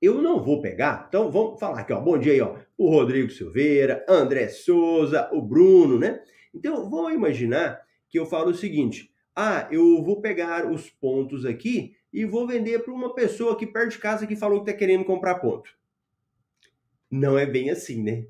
Eu 0.02 0.22
não 0.22 0.44
vou 0.44 0.62
pegar, 0.62 1.06
então 1.08 1.32
vamos 1.32 1.60
falar 1.60 1.80
aqui, 1.80 1.94
ó. 1.94 2.02
Bom 2.02 2.18
dia 2.18 2.34
aí, 2.34 2.42
ó. 2.42 2.58
O 2.78 2.90
Rodrigo 2.90 3.32
Silveira, 3.32 4.06
André 4.08 4.50
Souza, 4.50 5.30
o 5.32 5.42
Bruno, 5.42 5.98
né? 5.98 6.22
Então, 6.54 6.90
vamos 6.90 7.14
imaginar 7.14 7.82
que 8.10 8.20
eu 8.20 8.26
falo 8.26 8.52
o 8.52 8.54
seguinte: 8.54 9.14
ah, 9.36 9.68
eu 9.72 10.04
vou 10.04 10.22
pegar 10.22 10.70
os 10.70 10.90
pontos 10.90 11.46
aqui 11.46 11.96
e 12.12 12.26
vou 12.26 12.46
vender 12.46 12.80
para 12.80 12.94
uma 12.94 13.16
pessoa 13.16 13.54
aqui 13.54 13.66
perto 13.66 13.92
de 13.92 13.98
casa 13.98 14.28
que 14.28 14.36
falou 14.36 14.64
que 14.64 14.70
está 14.70 14.78
querendo 14.78 15.06
comprar 15.06 15.36
ponto. 15.36 15.70
Não 17.10 17.38
é 17.38 17.46
bem 17.46 17.70
assim, 17.70 18.04
né? 18.04 18.26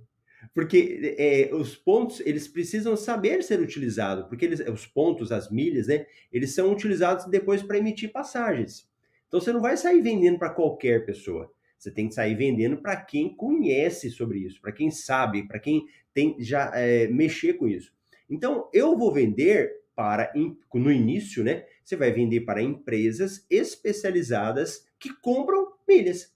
Porque 0.54 1.16
é, 1.18 1.50
os 1.54 1.76
pontos, 1.76 2.20
eles 2.20 2.48
precisam 2.48 2.96
saber 2.96 3.44
ser 3.44 3.60
utilizados, 3.60 4.26
porque 4.28 4.46
eles, 4.46 4.60
os 4.60 4.86
pontos, 4.86 5.32
as 5.32 5.50
milhas, 5.50 5.88
né? 5.88 6.06
Eles 6.32 6.54
são 6.54 6.72
utilizados 6.72 7.26
depois 7.26 7.64
para 7.64 7.78
emitir 7.78 8.12
passagens. 8.12 8.88
Então 9.28 9.42
você 9.42 9.52
não 9.52 9.62
vai 9.62 9.76
sair 9.76 10.02
vendendo 10.02 10.38
para 10.38 10.52
qualquer 10.52 11.06
pessoa. 11.06 11.52
Você 11.80 11.92
tem 11.92 12.08
que 12.08 12.16
sair 12.16 12.36
vendendo 12.36 12.78
para 12.78 12.96
quem 12.96 13.36
conhece 13.36 14.10
sobre 14.10 14.40
isso, 14.40 14.62
para 14.62 14.72
quem 14.72 14.90
sabe, 14.90 15.48
para 15.48 15.60
quem 15.60 15.86
tem 16.14 16.38
já 16.40 16.72
é, 16.76 17.08
mexer 17.08 17.54
com 17.54 17.68
isso. 17.68 17.92
Então, 18.30 18.70
eu 18.74 18.98
vou 18.98 19.12
vender 19.12 19.72
para 19.96 20.32
no 20.74 20.92
início, 20.92 21.44
né? 21.44 21.66
Você 21.84 21.96
vai 21.96 22.12
vender 22.12 22.42
para 22.42 22.62
empresas 22.62 23.46
especializadas 23.50 24.88
que 24.98 25.14
compram 25.22 25.74
milhas. 25.88 26.33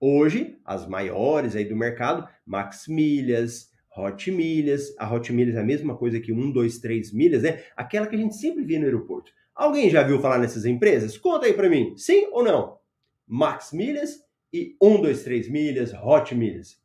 Hoje, 0.00 0.58
as 0.64 0.86
maiores 0.86 1.56
aí 1.56 1.64
do 1.64 1.76
mercado, 1.76 2.28
Max 2.44 2.86
Milhas, 2.88 3.70
Hot 3.96 4.30
Milhas. 4.30 4.94
A 4.98 5.12
Hot 5.12 5.32
Milhas 5.32 5.54
é 5.54 5.60
a 5.60 5.64
mesma 5.64 5.96
coisa 5.96 6.20
que 6.20 6.32
1, 6.32 6.50
2, 6.50 6.78
3 6.78 7.12
milhas, 7.12 7.42
né? 7.42 7.62
Aquela 7.76 8.06
que 8.06 8.16
a 8.16 8.18
gente 8.18 8.36
sempre 8.36 8.64
vê 8.64 8.78
no 8.78 8.84
aeroporto. 8.84 9.32
Alguém 9.54 9.88
já 9.88 10.02
viu 10.02 10.20
falar 10.20 10.38
nessas 10.38 10.64
empresas? 10.64 11.16
Conta 11.16 11.46
aí 11.46 11.52
para 11.52 11.70
mim, 11.70 11.94
sim 11.96 12.26
ou 12.32 12.42
não? 12.42 12.78
Max 13.26 13.72
Milhas 13.72 14.20
e 14.52 14.76
1, 14.80 15.00
2, 15.00 15.22
3 15.22 15.48
milhas, 15.48 15.92
hot 15.94 16.34
milhas. 16.34 16.82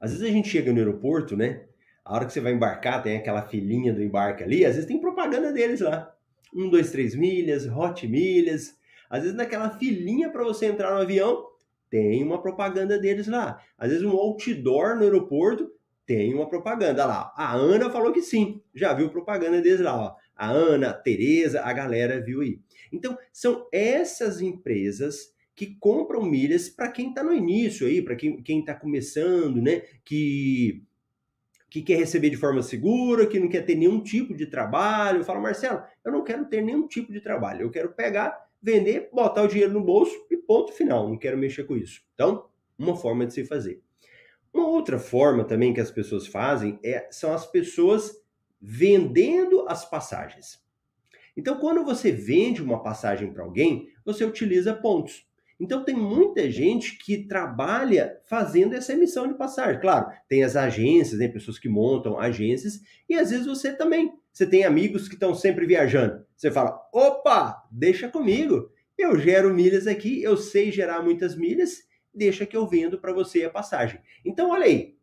Às 0.00 0.12
vezes 0.12 0.26
a 0.26 0.32
gente 0.32 0.48
chega 0.48 0.72
no 0.72 0.78
aeroporto, 0.78 1.36
né? 1.36 1.66
A 2.02 2.14
hora 2.14 2.24
que 2.24 2.32
você 2.32 2.40
vai 2.40 2.54
embarcar, 2.54 3.02
tem 3.02 3.16
aquela 3.16 3.42
filinha 3.42 3.92
do 3.92 4.02
embarque 4.02 4.42
ali, 4.42 4.64
às 4.64 4.74
vezes 4.74 4.88
tem 4.88 5.00
propaganda 5.00 5.52
deles 5.52 5.80
lá. 5.80 6.14
1, 6.54 6.70
2, 6.70 6.90
3 6.90 7.14
milhas, 7.14 7.66
hot 7.66 8.08
milhas. 8.08 8.74
Às 9.10 9.22
vezes 9.22 9.36
naquela 9.36 9.70
filinha 9.70 10.30
para 10.30 10.44
você 10.44 10.66
entrar 10.66 10.94
no 10.94 11.02
avião, 11.02 11.44
tem 11.90 12.22
uma 12.22 12.40
propaganda 12.40 12.98
deles 12.98 13.26
lá. 13.26 13.60
Às 13.76 13.90
vezes 13.90 14.04
um 14.04 14.16
outdoor 14.16 14.96
no 14.96 15.02
aeroporto 15.02 15.70
tem 16.06 16.32
uma 16.32 16.48
propaganda 16.48 17.04
lá. 17.04 17.32
A 17.36 17.54
Ana 17.54 17.90
falou 17.90 18.12
que 18.12 18.22
sim, 18.22 18.62
já 18.74 18.92
viu 18.92 19.10
propaganda 19.10 19.60
deles 19.60 19.80
lá. 19.80 19.96
Ó. 19.96 20.16
A 20.34 20.50
Ana, 20.50 20.90
a 20.90 20.94
Tereza, 20.94 21.62
a 21.62 21.72
galera 21.72 22.20
viu 22.20 22.40
aí. 22.40 22.58
Então, 22.92 23.16
são 23.32 23.68
essas 23.72 24.40
empresas 24.40 25.32
que 25.54 25.76
compram 25.78 26.24
milhas 26.24 26.68
para 26.68 26.90
quem 26.90 27.10
está 27.10 27.22
no 27.22 27.32
início 27.32 27.86
aí, 27.86 28.00
para 28.00 28.16
quem 28.16 28.60
está 28.60 28.74
começando, 28.74 29.60
né? 29.60 29.82
Que, 30.04 30.82
que 31.68 31.82
quer 31.82 31.98
receber 31.98 32.30
de 32.30 32.36
forma 32.36 32.62
segura, 32.62 33.26
que 33.26 33.38
não 33.38 33.48
quer 33.48 33.64
ter 33.64 33.74
nenhum 33.74 34.02
tipo 34.02 34.34
de 34.34 34.46
trabalho. 34.46 35.22
Fala, 35.22 35.38
Marcelo, 35.38 35.82
eu 36.04 36.10
não 36.10 36.24
quero 36.24 36.46
ter 36.46 36.62
nenhum 36.62 36.88
tipo 36.88 37.12
de 37.12 37.20
trabalho. 37.20 37.62
Eu 37.62 37.70
quero 37.70 37.92
pegar, 37.92 38.36
vender, 38.62 39.08
botar 39.12 39.42
o 39.42 39.48
dinheiro 39.48 39.72
no 39.72 39.82
bolso 39.82 40.14
e 40.30 40.36
ponto 40.36 40.72
final. 40.72 41.08
Não 41.08 41.18
quero 41.18 41.38
mexer 41.38 41.64
com 41.64 41.76
isso. 41.76 42.02
Então, 42.14 42.46
uma 42.78 42.96
forma 42.96 43.26
de 43.26 43.34
se 43.34 43.44
fazer. 43.44 43.82
Uma 44.52 44.66
outra 44.66 44.98
forma 44.98 45.44
também 45.44 45.72
que 45.72 45.80
as 45.80 45.90
pessoas 45.90 46.26
fazem 46.26 46.78
é, 46.82 47.08
são 47.10 47.32
as 47.32 47.46
pessoas 47.46 48.20
vendendo 48.60 49.64
as 49.68 49.88
passagens. 49.88 50.62
Então, 51.36 51.58
quando 51.58 51.84
você 51.84 52.10
vende 52.10 52.62
uma 52.62 52.82
passagem 52.82 53.32
para 53.32 53.44
alguém, 53.44 53.88
você 54.04 54.24
utiliza 54.24 54.74
pontos. 54.74 55.30
Então 55.60 55.84
tem 55.84 55.94
muita 55.94 56.50
gente 56.50 56.96
que 56.96 57.26
trabalha 57.26 58.18
fazendo 58.24 58.74
essa 58.74 58.94
emissão 58.94 59.28
de 59.28 59.34
passagem. 59.34 59.78
Claro, 59.78 60.10
tem 60.26 60.42
as 60.42 60.56
agências, 60.56 61.20
né, 61.20 61.28
pessoas 61.28 61.58
que 61.58 61.68
montam 61.68 62.18
agências, 62.18 62.80
e 63.06 63.14
às 63.14 63.30
vezes 63.30 63.46
você 63.46 63.70
também. 63.76 64.10
Você 64.32 64.46
tem 64.46 64.64
amigos 64.64 65.06
que 65.06 65.14
estão 65.14 65.34
sempre 65.34 65.66
viajando. 65.66 66.24
Você 66.40 66.50
fala: 66.50 66.88
opa, 66.90 67.68
deixa 67.70 68.08
comigo. 68.08 68.72
Eu 68.96 69.18
gero 69.18 69.52
milhas 69.52 69.86
aqui, 69.86 70.22
eu 70.22 70.38
sei 70.38 70.72
gerar 70.72 71.02
muitas 71.02 71.36
milhas, 71.36 71.82
deixa 72.14 72.46
que 72.46 72.56
eu 72.56 72.66
vendo 72.66 72.98
para 72.98 73.12
você 73.12 73.44
a 73.44 73.50
passagem. 73.50 74.00
Então, 74.24 74.50
olha 74.50 74.64
aí. 74.64 74.96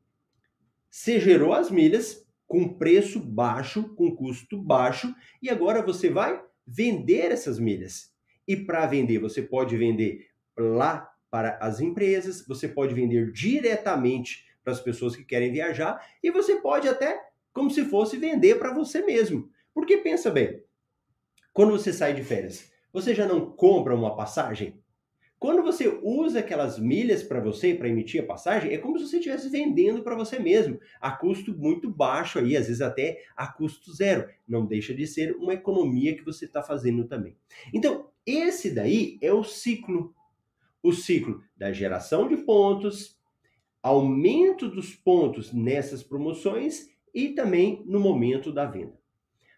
Você 0.90 1.20
gerou 1.20 1.54
as 1.54 1.70
milhas 1.70 2.26
com 2.48 2.68
preço 2.68 3.20
baixo, 3.20 3.94
com 3.94 4.16
custo 4.16 4.60
baixo, 4.60 5.14
e 5.40 5.48
agora 5.48 5.84
você 5.84 6.10
vai 6.10 6.42
vender 6.66 7.32
essas 7.32 7.60
milhas. 7.60 8.12
E 8.48 8.56
para 8.56 8.88
vender, 8.88 9.20
você 9.20 9.44
pode 9.44 9.78
vender 9.78 10.30
lá 10.58 11.08
para 11.30 11.60
as 11.62 11.80
empresas, 11.80 12.44
você 12.48 12.68
pode 12.68 12.96
vender 12.96 13.32
diretamente 13.32 14.48
para 14.64 14.74
as 14.74 14.80
pessoas 14.80 15.16
que 15.16 15.24
querem 15.24 15.52
viajar, 15.52 16.04
e 16.24 16.32
você 16.32 16.56
pode 16.56 16.88
até, 16.88 17.30
como 17.54 17.70
se 17.70 17.86
fosse, 17.86 18.18
vender 18.18 18.58
para 18.58 18.74
você 18.74 19.04
mesmo. 19.04 19.52
Porque 19.72 19.98
pensa 19.98 20.32
bem, 20.32 20.64
quando 21.58 21.72
você 21.72 21.92
sai 21.92 22.14
de 22.14 22.24
férias, 22.24 22.72
você 22.94 23.16
já 23.16 23.26
não 23.26 23.50
compra 23.50 23.96
uma 23.96 24.16
passagem? 24.16 24.80
Quando 25.40 25.64
você 25.64 25.88
usa 26.04 26.38
aquelas 26.38 26.78
milhas 26.78 27.24
para 27.24 27.40
você, 27.40 27.74
para 27.74 27.90
emitir 27.90 28.22
a 28.22 28.28
passagem, 28.28 28.72
é 28.72 28.78
como 28.78 29.00
se 29.00 29.08
você 29.08 29.18
estivesse 29.18 29.50
vendendo 29.50 30.04
para 30.04 30.14
você 30.14 30.38
mesmo, 30.38 30.80
a 31.02 31.10
custo 31.10 31.58
muito 31.58 31.90
baixo 31.90 32.38
aí, 32.38 32.56
às 32.56 32.68
vezes 32.68 32.80
até 32.80 33.24
a 33.36 33.48
custo 33.48 33.92
zero. 33.92 34.30
Não 34.48 34.68
deixa 34.68 34.94
de 34.94 35.08
ser 35.08 35.36
uma 35.36 35.56
economia 35.56 36.16
que 36.16 36.24
você 36.24 36.46
está 36.46 36.62
fazendo 36.62 37.06
também. 37.06 37.36
Então, 37.74 38.12
esse 38.24 38.70
daí 38.70 39.18
é 39.20 39.34
o 39.34 39.44
ciclo. 39.44 40.14
O 40.84 40.92
ciclo 40.92 41.42
da 41.58 41.72
geração 41.72 42.28
de 42.28 42.38
pontos, 42.38 43.20
aumento 43.82 44.70
dos 44.70 44.94
pontos 44.94 45.52
nessas 45.52 46.04
promoções 46.04 46.88
e 47.12 47.30
também 47.30 47.82
no 47.88 48.00
momento 48.00 48.52
da 48.52 48.68
venda. 48.68 48.94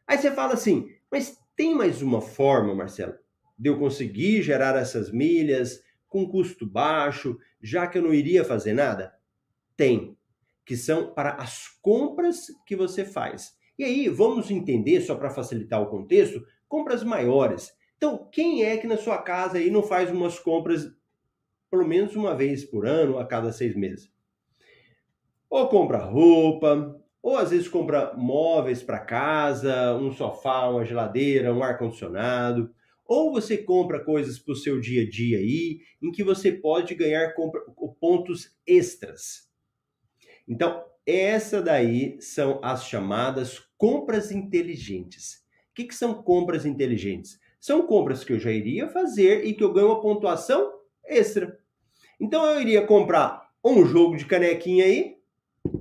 Aí 0.07 0.17
você 0.17 0.31
fala 0.31 0.53
assim, 0.53 0.89
mas 1.11 1.38
tem 1.59 1.75
mais 1.75 2.01
uma 2.01 2.21
forma, 2.21 2.73
Marcelo, 2.73 3.15
de 3.57 3.67
eu 3.67 3.77
conseguir 3.77 4.41
gerar 4.41 4.77
essas 4.77 5.11
milhas 5.11 5.83
com 6.07 6.25
custo 6.25 6.65
baixo, 6.65 7.37
já 7.61 7.85
que 7.85 7.97
eu 7.97 8.01
não 8.01 8.13
iria 8.13 8.45
fazer 8.45 8.71
nada? 8.71 9.13
Tem, 9.75 10.17
que 10.65 10.77
são 10.77 11.13
para 11.13 11.33
as 11.33 11.67
compras 11.81 12.45
que 12.65 12.77
você 12.77 13.03
faz. 13.03 13.57
E 13.77 13.83
aí, 13.83 14.07
vamos 14.07 14.49
entender, 14.49 15.01
só 15.01 15.15
para 15.15 15.29
facilitar 15.29 15.81
o 15.81 15.89
contexto, 15.89 16.41
compras 16.65 17.03
maiores. 17.03 17.73
Então, 17.97 18.29
quem 18.31 18.63
é 18.63 18.77
que 18.77 18.87
na 18.87 18.95
sua 18.95 19.17
casa 19.17 19.57
aí 19.57 19.69
não 19.69 19.83
faz 19.83 20.09
umas 20.09 20.39
compras 20.39 20.89
pelo 21.69 21.85
menos 21.85 22.15
uma 22.15 22.33
vez 22.33 22.63
por 22.63 22.87
ano, 22.87 23.19
a 23.19 23.27
cada 23.27 23.51
seis 23.51 23.75
meses? 23.75 24.09
Ou 25.49 25.67
compra 25.67 25.97
roupa, 25.97 26.95
ou 27.21 27.37
às 27.37 27.51
vezes 27.51 27.67
compra 27.67 28.13
móveis 28.15 28.81
para 28.81 28.99
casa, 28.99 29.95
um 29.95 30.11
sofá, 30.11 30.69
uma 30.69 30.85
geladeira, 30.85 31.53
um 31.53 31.63
ar-condicionado. 31.63 32.73
Ou 33.05 33.31
você 33.31 33.57
compra 33.57 34.03
coisas 34.03 34.37
para 34.39 34.53
o 34.53 34.55
seu 34.55 34.79
dia 34.79 35.03
a 35.03 35.09
dia 35.09 35.37
aí, 35.37 35.79
em 36.01 36.11
que 36.11 36.23
você 36.23 36.51
pode 36.51 36.93
ganhar 36.95 37.33
pontos 37.99 38.55
extras. 38.65 39.49
Então, 40.47 40.83
essa 41.05 41.61
daí 41.61 42.21
são 42.21 42.59
as 42.63 42.85
chamadas 42.85 43.59
compras 43.77 44.31
inteligentes. 44.31 45.43
O 45.71 45.75
que, 45.75 45.85
que 45.85 45.95
são 45.95 46.21
compras 46.21 46.65
inteligentes? 46.65 47.39
São 47.59 47.85
compras 47.85 48.23
que 48.23 48.31
eu 48.31 48.39
já 48.39 48.51
iria 48.51 48.87
fazer 48.87 49.43
e 49.45 49.53
que 49.53 49.63
eu 49.63 49.73
ganho 49.73 49.87
uma 49.87 50.01
pontuação 50.01 50.71
extra. 51.03 51.59
Então 52.19 52.45
eu 52.45 52.61
iria 52.61 52.85
comprar 52.85 53.49
um 53.63 53.85
jogo 53.85 54.15
de 54.15 54.25
canequinha 54.25 54.85
aí 54.85 55.17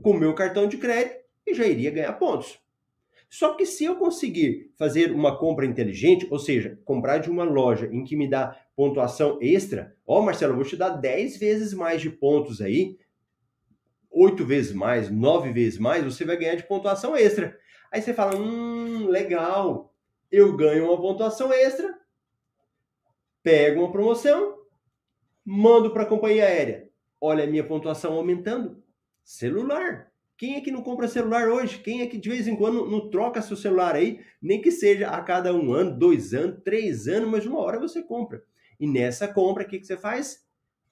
com 0.02 0.14
meu 0.14 0.34
cartão 0.34 0.66
de 0.66 0.76
crédito 0.76 1.17
e 1.50 1.54
já 1.54 1.66
iria 1.66 1.90
ganhar 1.90 2.12
pontos. 2.14 2.58
Só 3.28 3.54
que 3.54 3.66
se 3.66 3.84
eu 3.84 3.96
conseguir 3.96 4.72
fazer 4.76 5.12
uma 5.12 5.36
compra 5.36 5.66
inteligente, 5.66 6.26
ou 6.30 6.38
seja, 6.38 6.78
comprar 6.84 7.18
de 7.18 7.30
uma 7.30 7.44
loja 7.44 7.86
em 7.92 8.02
que 8.02 8.16
me 8.16 8.28
dá 8.28 8.58
pontuação 8.74 9.38
extra, 9.40 9.94
ó, 10.06 10.22
Marcelo, 10.22 10.52
eu 10.52 10.56
vou 10.56 10.64
te 10.64 10.76
dar 10.76 10.90
10 10.90 11.36
vezes 11.36 11.74
mais 11.74 12.00
de 12.00 12.08
pontos 12.08 12.62
aí, 12.62 12.98
8 14.10 14.44
vezes 14.46 14.72
mais, 14.72 15.10
9 15.10 15.52
vezes 15.52 15.78
mais, 15.78 16.04
você 16.04 16.24
vai 16.24 16.36
ganhar 16.38 16.54
de 16.54 16.66
pontuação 16.66 17.14
extra. 17.14 17.58
Aí 17.92 18.00
você 18.00 18.14
fala, 18.14 18.34
hum, 18.36 19.08
legal, 19.08 19.94
eu 20.32 20.56
ganho 20.56 20.86
uma 20.86 21.00
pontuação 21.00 21.52
extra, 21.52 21.98
pego 23.42 23.80
uma 23.80 23.92
promoção, 23.92 24.58
mando 25.44 25.90
para 25.90 26.04
a 26.04 26.06
companhia 26.06 26.44
aérea. 26.44 26.88
Olha 27.20 27.44
a 27.44 27.46
minha 27.46 27.64
pontuação 27.64 28.14
aumentando. 28.14 28.82
Celular. 29.22 30.10
Quem 30.38 30.54
é 30.54 30.60
que 30.60 30.70
não 30.70 30.82
compra 30.82 31.08
celular 31.08 31.48
hoje? 31.48 31.80
Quem 31.80 32.00
é 32.00 32.06
que 32.06 32.16
de 32.16 32.28
vez 32.28 32.46
em 32.46 32.54
quando 32.54 32.88
não 32.88 33.10
troca 33.10 33.42
seu 33.42 33.56
celular 33.56 33.96
aí? 33.96 34.20
Nem 34.40 34.62
que 34.62 34.70
seja 34.70 35.08
a 35.10 35.20
cada 35.20 35.52
um 35.52 35.72
ano, 35.72 35.98
dois 35.98 36.32
anos, 36.32 36.62
três 36.64 37.08
anos, 37.08 37.28
mas 37.28 37.44
uma 37.44 37.58
hora 37.58 37.80
você 37.80 38.00
compra. 38.04 38.44
E 38.78 38.86
nessa 38.86 39.26
compra, 39.26 39.64
o 39.64 39.66
que, 39.66 39.80
que 39.80 39.86
você 39.86 39.96
faz? 39.96 40.46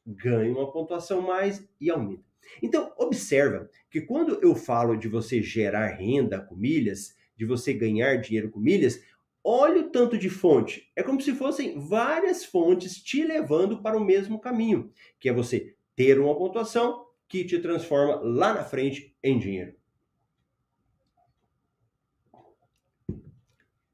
Ganha 0.05 0.53
uma 0.53 0.73
pontuação 0.73 1.21
mais 1.21 1.65
e 1.81 1.89
aumenta. 1.89 2.25
Então, 2.61 2.93
observa 2.99 3.71
que 3.89 4.01
quando 4.01 4.37
eu 4.43 4.57
falo 4.57 4.97
de 4.97 5.07
você 5.07 5.41
gerar 5.41 5.95
renda 5.95 6.41
com 6.41 6.57
milhas, 6.57 7.15
de 7.37 7.45
você 7.45 7.73
ganhar 7.73 8.17
dinheiro 8.17 8.51
com 8.51 8.59
milhas, 8.59 9.01
olha 9.45 9.83
o 9.83 9.91
tanto 9.91 10.19
de 10.19 10.29
fonte. 10.29 10.91
É 10.97 11.05
como 11.05 11.21
se 11.21 11.33
fossem 11.33 11.79
várias 11.79 12.45
fontes 12.45 13.01
te 13.01 13.23
levando 13.23 13.81
para 13.81 13.97
o 13.97 14.05
mesmo 14.05 14.41
caminho, 14.41 14.91
que 15.21 15.29
é 15.29 15.33
você 15.33 15.77
ter 15.95 16.19
uma 16.19 16.37
pontuação, 16.37 17.06
que 17.29 17.45
te 17.45 17.59
transforma 17.59 18.17
lá 18.23 18.55
na 18.55 18.65
frente 18.65 19.17
em 19.23 19.39
dinheiro. 19.39 19.75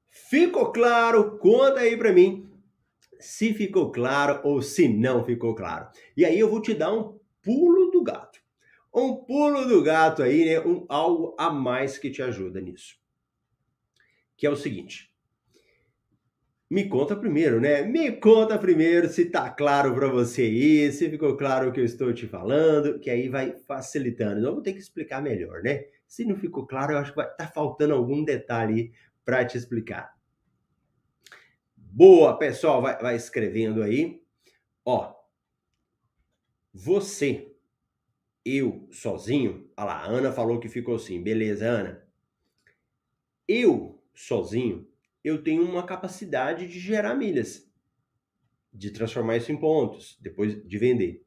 Ficou 0.08 0.72
claro? 0.72 1.38
Conta 1.38 1.80
aí 1.80 1.96
para 1.96 2.12
mim 2.12 2.50
se 3.22 3.54
ficou 3.54 3.92
claro 3.92 4.40
ou 4.42 4.60
se 4.60 4.88
não 4.88 5.24
ficou 5.24 5.54
claro. 5.54 5.88
E 6.16 6.24
aí 6.24 6.38
eu 6.38 6.50
vou 6.50 6.60
te 6.60 6.74
dar 6.74 6.92
um 6.92 7.18
pulo 7.40 7.90
do 7.90 8.02
gato. 8.02 8.40
Um 8.94 9.14
pulo 9.14 9.66
do 9.66 9.82
gato 9.82 10.22
aí, 10.22 10.44
né? 10.44 10.60
Um, 10.60 10.84
algo 10.88 11.34
a 11.38 11.50
mais 11.50 11.96
que 11.96 12.10
te 12.10 12.20
ajuda 12.20 12.60
nisso. 12.60 12.96
Que 14.36 14.46
é 14.46 14.50
o 14.50 14.56
seguinte. 14.56 15.11
Me 16.72 16.88
conta 16.88 17.14
primeiro, 17.14 17.60
né? 17.60 17.82
Me 17.82 18.12
conta 18.12 18.58
primeiro 18.58 19.06
se 19.06 19.26
tá 19.26 19.50
claro 19.50 19.94
para 19.94 20.08
você 20.08 20.40
aí, 20.40 20.90
se 20.90 21.10
ficou 21.10 21.36
claro 21.36 21.68
o 21.68 21.72
que 21.72 21.78
eu 21.78 21.84
estou 21.84 22.14
te 22.14 22.26
falando, 22.26 22.98
que 22.98 23.10
aí 23.10 23.28
vai 23.28 23.54
facilitando. 23.54 24.40
Não 24.40 24.54
vou 24.54 24.62
ter 24.62 24.72
que 24.72 24.78
explicar 24.78 25.20
melhor, 25.20 25.62
né? 25.62 25.84
Se 26.08 26.24
não 26.24 26.34
ficou 26.34 26.66
claro, 26.66 26.92
eu 26.92 26.96
acho 26.96 27.10
que 27.10 27.16
vai 27.18 27.30
tá 27.34 27.46
faltando 27.46 27.92
algum 27.92 28.24
detalhe 28.24 28.90
para 29.22 29.44
te 29.44 29.58
explicar. 29.58 30.16
Boa, 31.76 32.38
pessoal, 32.38 32.80
vai, 32.80 32.98
vai 32.98 33.16
escrevendo 33.16 33.82
aí. 33.82 34.22
Ó, 34.82 35.14
você, 36.72 37.54
eu 38.46 38.88
sozinho, 38.90 39.70
olha 39.76 39.86
lá, 39.86 39.96
a 39.98 40.06
Ana 40.06 40.32
falou 40.32 40.58
que 40.58 40.70
ficou 40.70 40.94
assim, 40.94 41.22
beleza, 41.22 41.66
Ana. 41.66 42.08
Eu 43.46 44.02
sozinho 44.14 44.90
eu 45.24 45.42
tenho 45.42 45.64
uma 45.64 45.84
capacidade 45.84 46.66
de 46.66 46.78
gerar 46.78 47.14
milhas, 47.14 47.70
de 48.72 48.90
transformar 48.90 49.36
isso 49.36 49.52
em 49.52 49.56
pontos, 49.56 50.18
depois 50.20 50.66
de 50.66 50.78
vender. 50.78 51.24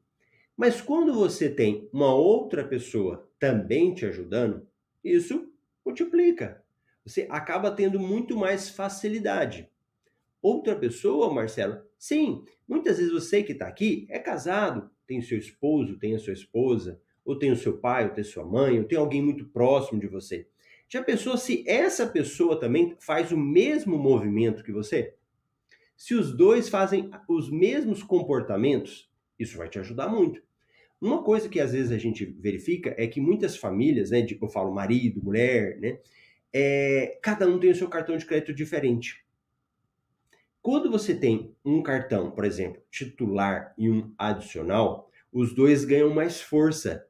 Mas 0.56 0.80
quando 0.80 1.12
você 1.12 1.48
tem 1.48 1.88
uma 1.92 2.14
outra 2.14 2.66
pessoa 2.66 3.30
também 3.38 3.94
te 3.94 4.06
ajudando, 4.06 4.66
isso 5.04 5.52
multiplica. 5.84 6.64
Você 7.04 7.26
acaba 7.30 7.70
tendo 7.70 8.00
muito 8.00 8.36
mais 8.36 8.68
facilidade. 8.68 9.70
Outra 10.42 10.74
pessoa, 10.74 11.32
Marcelo, 11.32 11.82
sim, 11.98 12.44
muitas 12.66 12.98
vezes 12.98 13.12
você 13.12 13.42
que 13.42 13.52
está 13.52 13.68
aqui 13.68 14.06
é 14.10 14.18
casado, 14.18 14.90
tem 15.06 15.20
seu 15.20 15.38
esposo, 15.38 15.98
tem 15.98 16.14
a 16.14 16.18
sua 16.18 16.32
esposa, 16.32 17.00
ou 17.24 17.38
tem 17.38 17.52
o 17.52 17.56
seu 17.56 17.78
pai, 17.78 18.08
ou 18.08 18.14
tem 18.14 18.24
sua 18.24 18.44
mãe, 18.44 18.78
ou 18.78 18.84
tem 18.84 18.98
alguém 18.98 19.22
muito 19.22 19.46
próximo 19.46 20.00
de 20.00 20.06
você. 20.06 20.48
Já 20.88 21.02
pensou 21.02 21.36
se 21.36 21.64
essa 21.68 22.06
pessoa 22.06 22.58
também 22.58 22.96
faz 23.00 23.32
o 23.32 23.36
mesmo 23.36 23.98
movimento 23.98 24.62
que 24.62 24.72
você? 24.72 25.14
Se 25.96 26.14
os 26.14 26.36
dois 26.36 26.68
fazem 26.68 27.10
os 27.28 27.50
mesmos 27.50 28.02
comportamentos, 28.02 29.10
isso 29.38 29.56
vai 29.56 29.68
te 29.68 29.78
ajudar 29.78 30.08
muito. 30.08 30.42
Uma 31.00 31.22
coisa 31.22 31.48
que 31.48 31.60
às 31.60 31.72
vezes 31.72 31.90
a 31.90 31.98
gente 31.98 32.24
verifica 32.24 32.94
é 32.96 33.06
que 33.06 33.20
muitas 33.20 33.56
famílias, 33.56 34.10
né, 34.10 34.24
eu 34.40 34.48
falo 34.48 34.72
marido, 34.72 35.22
mulher, 35.22 35.78
né, 35.78 35.98
é, 36.52 37.18
cada 37.22 37.46
um 37.46 37.58
tem 37.58 37.70
o 37.70 37.74
seu 37.74 37.88
cartão 37.88 38.16
de 38.16 38.24
crédito 38.24 38.54
diferente. 38.54 39.24
Quando 40.62 40.90
você 40.90 41.14
tem 41.14 41.54
um 41.64 41.82
cartão, 41.82 42.30
por 42.30 42.44
exemplo, 42.44 42.82
titular 42.90 43.74
e 43.78 43.90
um 43.90 44.12
adicional, 44.18 45.10
os 45.32 45.54
dois 45.54 45.84
ganham 45.84 46.12
mais 46.12 46.40
força. 46.40 47.06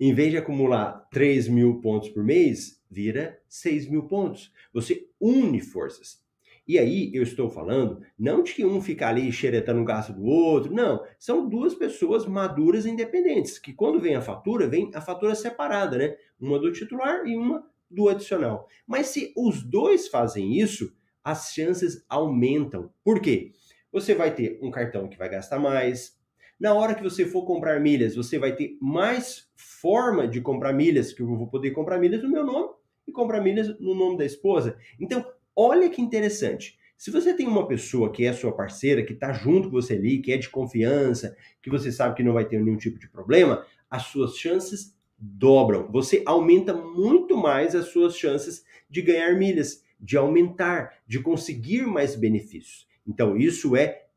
Em 0.00 0.14
vez 0.14 0.30
de 0.30 0.38
acumular 0.38 1.06
3 1.10 1.46
mil 1.46 1.78
pontos 1.82 2.08
por 2.08 2.24
mês, 2.24 2.82
vira 2.90 3.38
6 3.46 3.86
mil 3.90 4.04
pontos. 4.04 4.50
Você 4.72 5.06
une 5.20 5.60
forças. 5.60 6.24
E 6.66 6.78
aí 6.78 7.10
eu 7.12 7.22
estou 7.22 7.50
falando 7.50 8.00
não 8.18 8.42
de 8.42 8.54
que 8.54 8.64
um 8.64 8.80
fica 8.80 9.08
ali 9.08 9.30
xeretando 9.30 9.82
o 9.82 9.84
gasto 9.84 10.14
do 10.14 10.24
outro, 10.24 10.72
não. 10.72 11.04
São 11.18 11.46
duas 11.46 11.74
pessoas 11.74 12.24
maduras 12.24 12.86
e 12.86 12.90
independentes, 12.90 13.58
que 13.58 13.74
quando 13.74 14.00
vem 14.00 14.14
a 14.14 14.22
fatura, 14.22 14.66
vem 14.66 14.90
a 14.94 15.02
fatura 15.02 15.34
separada, 15.34 15.98
né? 15.98 16.16
Uma 16.40 16.58
do 16.58 16.72
titular 16.72 17.26
e 17.26 17.36
uma 17.36 17.62
do 17.90 18.08
adicional. 18.08 18.68
Mas 18.86 19.08
se 19.08 19.34
os 19.36 19.62
dois 19.62 20.08
fazem 20.08 20.58
isso, 20.58 20.94
as 21.22 21.52
chances 21.52 22.02
aumentam. 22.08 22.90
Por 23.04 23.20
quê? 23.20 23.52
Você 23.92 24.14
vai 24.14 24.34
ter 24.34 24.58
um 24.62 24.70
cartão 24.70 25.08
que 25.08 25.18
vai 25.18 25.28
gastar 25.28 25.58
mais. 25.58 26.18
Na 26.60 26.74
hora 26.74 26.94
que 26.94 27.02
você 27.02 27.24
for 27.24 27.46
comprar 27.46 27.80
milhas, 27.80 28.14
você 28.14 28.38
vai 28.38 28.54
ter 28.54 28.76
mais 28.82 29.48
forma 29.56 30.28
de 30.28 30.42
comprar 30.42 30.74
milhas, 30.74 31.10
que 31.10 31.22
eu 31.22 31.26
vou 31.26 31.46
poder 31.46 31.70
comprar 31.70 31.98
milhas 31.98 32.22
no 32.22 32.28
meu 32.28 32.44
nome 32.44 32.68
e 33.08 33.12
comprar 33.12 33.40
milhas 33.40 33.80
no 33.80 33.94
nome 33.94 34.18
da 34.18 34.26
esposa. 34.26 34.76
Então, 35.00 35.24
olha 35.56 35.88
que 35.88 36.02
interessante. 36.02 36.78
Se 36.98 37.10
você 37.10 37.32
tem 37.32 37.48
uma 37.48 37.66
pessoa 37.66 38.12
que 38.12 38.26
é 38.26 38.32
sua 38.34 38.52
parceira, 38.52 39.02
que 39.02 39.14
está 39.14 39.32
junto 39.32 39.70
com 39.70 39.80
você 39.80 39.94
ali, 39.94 40.20
que 40.20 40.32
é 40.32 40.36
de 40.36 40.50
confiança, 40.50 41.34
que 41.62 41.70
você 41.70 41.90
sabe 41.90 42.14
que 42.14 42.22
não 42.22 42.34
vai 42.34 42.44
ter 42.44 42.60
nenhum 42.60 42.76
tipo 42.76 42.98
de 42.98 43.08
problema, 43.08 43.64
as 43.88 44.02
suas 44.02 44.36
chances 44.36 44.94
dobram. 45.18 45.90
Você 45.90 46.22
aumenta 46.26 46.74
muito 46.74 47.38
mais 47.38 47.74
as 47.74 47.86
suas 47.86 48.18
chances 48.18 48.62
de 48.90 49.00
ganhar 49.00 49.34
milhas, 49.34 49.82
de 49.98 50.18
aumentar, 50.18 50.92
de 51.06 51.20
conseguir 51.20 51.86
mais 51.86 52.14
benefícios. 52.14 52.86
Então, 53.06 53.34
isso 53.34 53.74
é 53.74 54.09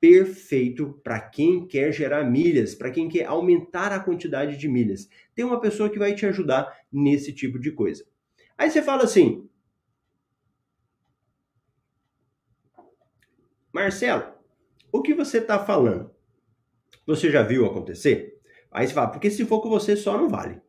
perfeito 0.00 1.00
para 1.02 1.20
quem 1.20 1.66
quer 1.66 1.92
gerar 1.92 2.24
milhas, 2.24 2.74
para 2.74 2.90
quem 2.90 3.08
quer 3.08 3.24
aumentar 3.24 3.92
a 3.92 4.00
quantidade 4.00 4.56
de 4.56 4.68
milhas. 4.68 5.08
Tem 5.34 5.44
uma 5.44 5.60
pessoa 5.60 5.90
que 5.90 5.98
vai 5.98 6.14
te 6.14 6.26
ajudar 6.26 6.76
nesse 6.90 7.32
tipo 7.32 7.58
de 7.58 7.72
coisa. 7.72 8.04
Aí 8.56 8.70
você 8.70 8.82
fala 8.82 9.04
assim: 9.04 9.48
Marcelo, 13.72 14.32
o 14.90 15.02
que 15.02 15.14
você 15.14 15.38
está 15.38 15.64
falando? 15.64 16.10
Você 17.06 17.30
já 17.30 17.42
viu 17.42 17.66
acontecer? 17.66 18.38
Aí 18.70 18.86
você 18.86 18.94
fala, 18.94 19.08
porque 19.08 19.30
se 19.30 19.44
for 19.46 19.60
com 19.60 19.68
você 19.68 19.96
só 19.96 20.16
não 20.18 20.28
vale. 20.28 20.60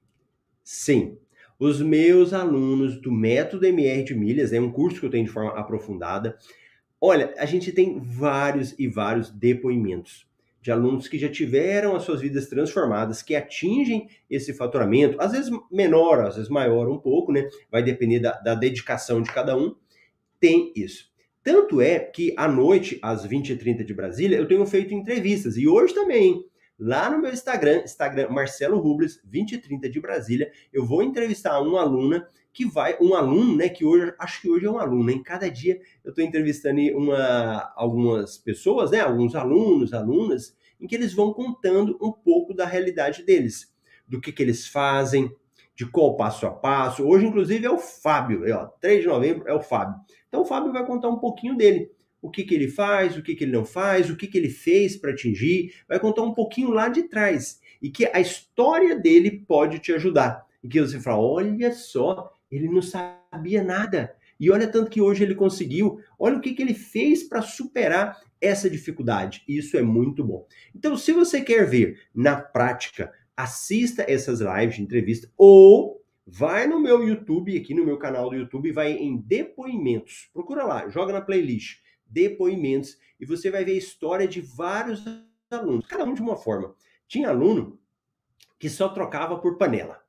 Sim, 0.64 1.18
os 1.60 1.82
meus 1.82 2.34
alunos 2.34 3.02
do 3.02 3.12
Método 3.12 3.66
MR 3.66 4.04
de 4.04 4.16
Milhas, 4.16 4.54
é 4.54 4.60
um 4.60 4.72
curso 4.72 5.00
que 5.00 5.06
eu 5.06 5.10
tenho 5.10 5.26
de 5.26 5.32
forma 5.32 5.60
aprofundada. 5.60 6.38
Olha, 7.02 7.34
a 7.38 7.46
gente 7.46 7.72
tem 7.72 8.00
vários 8.00 8.76
e 8.78 8.88
vários 8.88 9.30
depoimentos 9.30 10.28
de 10.62 10.72
alunos 10.72 11.08
que 11.08 11.18
já 11.18 11.30
tiveram 11.30 11.96
as 11.96 12.04
suas 12.04 12.20
vidas 12.20 12.48
transformadas, 12.48 13.22
que 13.22 13.36
atingem 13.36 14.10
esse 14.30 14.54
faturamento, 14.54 15.20
às 15.20 15.32
vezes 15.32 15.50
menor, 15.72 16.20
às 16.20 16.36
vezes 16.36 16.50
maior 16.50 16.90
um 16.90 17.00
pouco, 17.00 17.32
né? 17.32 17.48
Vai 17.72 17.82
depender 17.82 18.20
da, 18.20 18.32
da 18.40 18.56
dedicação 18.56 19.22
de 19.22 19.32
cada 19.32 19.56
um. 19.56 19.74
Tem 20.40 20.74
isso. 20.76 21.10
Tanto 21.42 21.80
é 21.80 22.00
que 22.00 22.34
à 22.38 22.48
noite, 22.48 23.00
às 23.02 23.26
20h30 23.26 23.86
de 23.86 23.94
Brasília, 23.94 24.38
eu 24.38 24.48
tenho 24.48 24.66
feito 24.66 24.94
entrevistas, 24.94 25.56
e 25.56 25.68
hoje 25.68 25.94
também, 25.94 26.46
lá 26.78 27.10
no 27.10 27.22
meu 27.22 27.32
Instagram, 27.32 27.82
Instagram 27.86 28.30
Marcelo 28.30 28.80
Rubles, 28.80 29.22
2030 29.24 29.90
de 29.90 30.02
Brasília, 30.02 30.52
eu 30.74 30.86
vou 30.86 31.02
entrevistar 31.02 31.62
uma 31.62 31.82
aluna 31.82 32.28
que 32.54 32.66
vai, 32.66 32.98
um 33.00 33.16
aluno, 33.16 33.56
né, 33.56 33.70
que 33.70 33.86
hoje, 33.86 34.14
acho 34.18 34.42
que 34.42 34.50
hoje 34.50 34.66
é 34.66 34.70
um 34.70 34.80
aluno, 34.80 35.12
em 35.12 35.22
cada 35.22 35.50
dia 35.50 35.80
eu 36.04 36.10
estou 36.10 36.24
entrevistando 36.24 36.82
uma, 36.98 37.72
algumas 37.76 38.38
pessoas, 38.38 38.92
né, 38.92 39.00
alguns 39.02 39.36
alunos, 39.36 39.94
alunas, 39.94 40.58
em 40.80 40.88
que 40.88 40.96
eles 40.96 41.14
vão 41.14 41.34
contando 41.34 41.98
um 42.02 42.12
pouco 42.12 42.54
da 42.54 42.66
realidade 42.66 43.24
deles, 43.24 43.74
do 44.08 44.20
que, 44.20 44.32
que 44.32 44.42
eles 44.42 44.68
fazem, 44.68 45.32
de 45.76 45.86
qual 45.86 46.18
passo 46.18 46.46
a 46.46 46.52
passo. 46.52 47.08
Hoje, 47.08 47.26
inclusive, 47.26 47.66
é 47.66 47.72
o 47.72 47.78
Fábio, 47.78 48.46
é, 48.46 48.52
ó, 48.52 48.66
3 48.66 49.02
de 49.02 49.08
novembro 49.08 49.48
é 49.48 49.54
o 49.54 49.62
Fábio. 49.62 49.96
Então, 50.28 50.42
o 50.42 50.46
Fábio 50.46 50.74
vai 50.74 50.86
contar 50.86 51.10
um 51.10 51.20
pouquinho 51.20 51.56
dele. 51.56 51.92
O 52.22 52.30
que, 52.30 52.44
que 52.44 52.54
ele 52.54 52.68
faz, 52.68 53.16
o 53.16 53.24
que, 53.24 53.34
que 53.34 53.46
ele 53.46 53.54
não 53.54 53.64
faz, 53.64 54.10
o 54.10 54.18
que, 54.18 54.28
que 54.28 54.38
ele 54.38 54.50
fez 54.50 54.98
para 54.98 55.12
atingir. 55.12 55.74
Vai 55.88 55.98
contar 55.98 56.24
um 56.24 56.34
pouquinho 56.34 56.70
lá 56.70 56.90
de 56.90 57.04
trás. 57.04 57.62
E 57.82 57.90
que 57.90 58.06
a 58.08 58.20
história 58.20 58.94
dele 59.00 59.32
pode 59.48 59.80
te 59.80 59.94
ajudar. 59.94 60.46
E 60.62 60.68
que 60.68 60.82
você 60.82 61.00
fala: 61.00 61.22
olha 61.22 61.72
só, 61.72 62.38
ele 62.52 62.68
não 62.68 62.82
sabia 62.82 63.64
nada. 63.64 64.16
E 64.40 64.50
olha 64.50 64.68
tanto 64.68 64.90
que 64.90 65.02
hoje 65.02 65.24
ele 65.24 65.36
conseguiu. 65.36 66.00
Olha 66.18 66.38
o 66.38 66.42
que, 66.42 66.54
que 66.54 66.62
ele 66.62 66.74
fez 66.74 67.24
para 67.24 67.42
superar 67.42 68.22
essa 68.42 68.70
dificuldade. 68.70 69.44
Isso 69.48 69.78
é 69.78 69.82
muito 69.82 70.24
bom. 70.24 70.48
Então, 70.74 70.98
se 70.98 71.12
você 71.12 71.42
quer 71.42 71.66
ver 71.66 72.00
na 72.14 72.40
prática 72.40 73.12
assista 73.36 74.06
essas 74.08 74.42
lives 74.42 74.76
de 74.76 74.82
entrevista 74.82 75.32
ou 75.38 76.04
vai 76.26 76.68
no 76.68 76.80
meu 76.80 77.08
YouTube, 77.08 77.58
aqui 77.58 77.74
no 77.74 77.86
meu 77.86 77.98
canal 77.98 78.30
do 78.30 78.36
YouTube, 78.36 78.72
vai 78.72 78.94
em 78.94 79.18
depoimentos. 79.18 80.30
Procura 80.34 80.64
lá, 80.64 80.90
joga 80.90 81.14
na 81.14 81.22
playlist 81.22 81.80
depoimentos 82.06 82.98
e 83.20 83.26
você 83.26 83.50
vai 83.50 83.64
ver 83.64 83.74
a 83.74 83.78
história 83.78 84.28
de 84.28 84.42
vários 84.42 85.04
alunos, 85.50 85.86
cada 85.88 86.04
um 86.04 86.14
de 86.14 86.22
uma 86.22 86.36
forma. 86.36 86.76
Tinha 87.08 87.30
aluno 87.30 87.80
que 88.60 88.70
só 88.70 88.90
trocava 88.90 89.40
por 89.40 89.58
panela. 89.58 90.02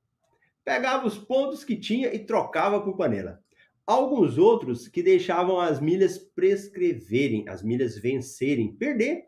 Pegava 0.70 1.04
os 1.04 1.18
pontos 1.18 1.64
que 1.64 1.74
tinha 1.74 2.14
e 2.14 2.18
trocava 2.20 2.80
por 2.80 2.96
panela. 2.96 3.42
Alguns 3.84 4.38
outros 4.38 4.86
que 4.86 5.02
deixavam 5.02 5.58
as 5.58 5.80
milhas 5.80 6.16
prescreverem, 6.16 7.48
as 7.48 7.60
milhas 7.60 7.98
vencerem, 7.98 8.72
perder. 8.76 9.24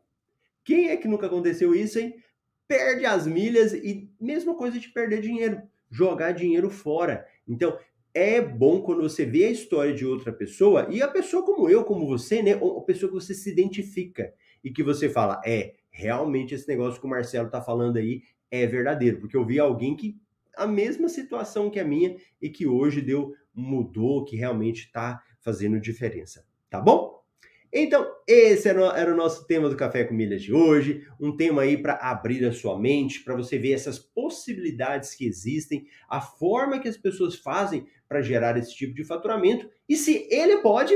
Quem 0.65 0.91
é 0.91 0.97
que 0.97 1.09
nunca 1.09 1.27
aconteceu 1.27 1.75
isso, 1.75 1.99
hein? 1.99 2.15
perde 2.69 3.05
as 3.05 3.27
milhas 3.27 3.73
e 3.73 4.09
mesma 4.21 4.55
coisa 4.55 4.79
de 4.79 4.89
perder 4.89 5.21
dinheiro, 5.21 5.61
jogar 5.91 6.33
dinheiro 6.33 6.71
fora. 6.71 7.27
Então, 7.47 7.77
é 8.15 8.41
bom 8.41 8.81
quando 8.81 9.03
você 9.03 9.27
vê 9.27 9.47
a 9.47 9.51
história 9.51 9.93
de 9.93 10.07
outra 10.07 10.33
pessoa 10.33 10.87
e 10.91 11.03
a 11.03 11.09
pessoa 11.09 11.45
como 11.45 11.69
eu, 11.69 11.83
como 11.83 12.07
você, 12.07 12.41
né, 12.41 12.53
a 12.53 12.81
pessoa 12.83 13.11
que 13.11 13.19
você 13.19 13.35
se 13.35 13.51
identifica 13.51 14.33
e 14.63 14.71
que 14.71 14.83
você 14.83 15.09
fala, 15.09 15.41
é, 15.45 15.75
realmente 15.91 16.55
esse 16.55 16.69
negócio 16.69 17.01
que 17.01 17.07
o 17.07 17.11
Marcelo 17.11 17.51
tá 17.51 17.61
falando 17.61 17.97
aí 17.97 18.23
é 18.51 18.67
verdadeiro, 18.67 19.19
porque 19.19 19.37
eu 19.37 19.45
vi 19.45 19.59
alguém 19.59 19.97
que 19.97 20.17
a 20.57 20.67
mesma 20.67 21.09
situação 21.09 21.71
que 21.71 21.81
a 21.81 21.85
minha 21.85 22.17
e 22.41 22.49
que 22.49 22.67
hoje 22.67 23.01
deu 23.01 23.35
mudou, 23.55 24.25
que 24.25 24.37
realmente 24.37 24.91
tá 24.91 25.23
fazendo 25.41 25.81
diferença, 25.81 26.47
tá 26.71 26.81
bom? 26.81 27.23
Então, 27.75 28.07
esse 28.27 28.69
era 28.69 29.13
o 29.13 29.17
nosso 29.17 29.47
tema 29.47 29.69
do 29.69 29.77
Café 29.77 30.05
com 30.05 30.13
Milhas 30.13 30.43
de 30.43 30.53
hoje, 30.53 31.07
um 31.19 31.35
tema 31.35 31.63
aí 31.63 31.77
para 31.77 31.95
abrir 31.95 32.45
a 32.45 32.53
sua 32.53 32.79
mente, 32.79 33.25
para 33.25 33.35
você 33.35 33.59
ver 33.59 33.73
essas 33.73 33.99
possibilidades 33.99 35.15
que 35.15 35.27
existem, 35.27 35.87
a 36.07 36.21
forma 36.21 36.79
que 36.79 36.89
as 36.89 36.99
pessoas 36.99 37.35
fazem 37.37 37.87
para 38.07 38.21
gerar 38.21 38.59
esse 38.59 38.75
tipo 38.75 38.93
de 38.93 39.05
faturamento, 39.05 39.71
e 39.89 39.97
se 39.97 40.29
ele 40.31 40.59
pode, 40.59 40.95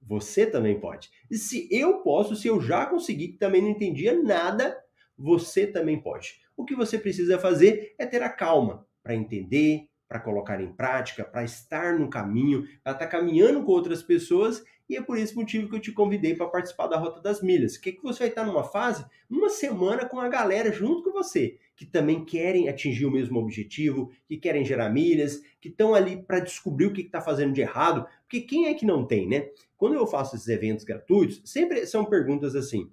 você 0.00 0.46
também 0.46 0.78
pode. 0.78 1.10
E 1.28 1.36
se 1.36 1.68
eu 1.72 1.98
posso, 2.02 2.36
se 2.36 2.46
eu 2.46 2.60
já 2.60 2.86
consegui, 2.86 3.28
que 3.32 3.38
também 3.38 3.60
não 3.60 3.70
entendia 3.70 4.16
nada, 4.22 4.78
você 5.18 5.66
também 5.66 6.00
pode. 6.00 6.40
O 6.56 6.64
que 6.64 6.74
você 6.74 6.98
precisa 6.98 7.38
fazer 7.38 7.94
é 7.98 8.06
ter 8.06 8.22
a 8.22 8.28
calma 8.28 8.86
para 9.02 9.14
entender, 9.14 9.88
para 10.08 10.20
colocar 10.20 10.60
em 10.60 10.72
prática, 10.72 11.24
para 11.24 11.44
estar 11.44 11.98
no 11.98 12.08
caminho, 12.08 12.62
para 12.82 12.92
estar 12.92 13.06
tá 13.06 13.06
caminhando 13.06 13.62
com 13.62 13.72
outras 13.72 14.02
pessoas 14.02 14.62
e 14.88 14.96
é 14.96 15.02
por 15.02 15.18
esse 15.18 15.34
motivo 15.34 15.68
que 15.68 15.74
eu 15.74 15.80
te 15.80 15.90
convidei 15.90 16.34
para 16.34 16.46
participar 16.46 16.86
da 16.86 16.96
Rota 16.96 17.20
das 17.20 17.42
Milhas. 17.42 17.76
Que, 17.76 17.92
que 17.92 18.02
você 18.02 18.20
vai 18.20 18.28
estar 18.28 18.44
numa 18.44 18.62
fase, 18.62 19.04
uma 19.28 19.48
semana 19.48 20.06
com 20.06 20.20
a 20.20 20.28
galera 20.28 20.70
junto 20.70 21.02
com 21.02 21.12
você, 21.12 21.58
que 21.74 21.84
também 21.84 22.24
querem 22.24 22.68
atingir 22.68 23.04
o 23.04 23.10
mesmo 23.10 23.38
objetivo, 23.40 24.12
que 24.28 24.36
querem 24.36 24.64
gerar 24.64 24.88
milhas, 24.88 25.42
que 25.60 25.68
estão 25.68 25.94
ali 25.94 26.22
para 26.22 26.38
descobrir 26.38 26.86
o 26.86 26.92
que 26.92 27.00
está 27.00 27.20
fazendo 27.20 27.52
de 27.52 27.60
errado. 27.60 28.06
Porque 28.22 28.40
quem 28.42 28.66
é 28.66 28.74
que 28.74 28.86
não 28.86 29.04
tem, 29.04 29.28
né? 29.28 29.48
Quando 29.76 29.94
eu 29.94 30.06
faço 30.06 30.36
esses 30.36 30.48
eventos 30.48 30.84
gratuitos, 30.84 31.42
sempre 31.44 31.84
são 31.86 32.04
perguntas 32.04 32.54
assim: 32.54 32.90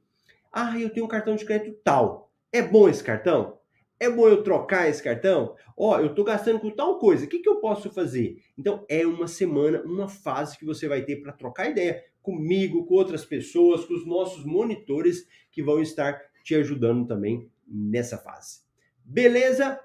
ah, 0.53 0.79
eu 0.79 0.91
tenho 0.91 1.05
um 1.07 1.09
cartão 1.09 1.35
de 1.35 1.43
crédito 1.43 1.75
tal. 1.83 2.31
É 2.51 2.61
bom 2.61 2.87
esse 2.87 3.03
cartão? 3.03 3.57
É 3.99 4.09
bom 4.09 4.27
eu 4.27 4.43
trocar 4.43 4.87
esse 4.87 5.01
cartão? 5.01 5.55
Ó, 5.75 5.95
oh, 5.95 5.99
eu 5.99 6.07
estou 6.07 6.23
gastando 6.23 6.59
com 6.59 6.69
tal 6.69 6.99
coisa, 6.99 7.25
o 7.25 7.27
que, 7.27 7.39
que 7.39 7.49
eu 7.49 7.55
posso 7.55 7.89
fazer? 7.89 8.37
Então, 8.57 8.85
é 8.87 9.07
uma 9.07 9.27
semana, 9.27 9.81
uma 9.83 10.07
fase 10.07 10.57
que 10.57 10.65
você 10.65 10.87
vai 10.87 11.01
ter 11.03 11.21
para 11.21 11.31
trocar 11.31 11.69
ideia 11.69 12.03
comigo, 12.21 12.85
com 12.85 12.93
outras 12.93 13.25
pessoas, 13.25 13.83
com 13.85 13.93
os 13.93 14.05
nossos 14.05 14.45
monitores 14.45 15.27
que 15.51 15.63
vão 15.63 15.81
estar 15.81 16.21
te 16.43 16.53
ajudando 16.53 17.07
também 17.07 17.49
nessa 17.67 18.17
fase. 18.17 18.59
Beleza? 19.03 19.79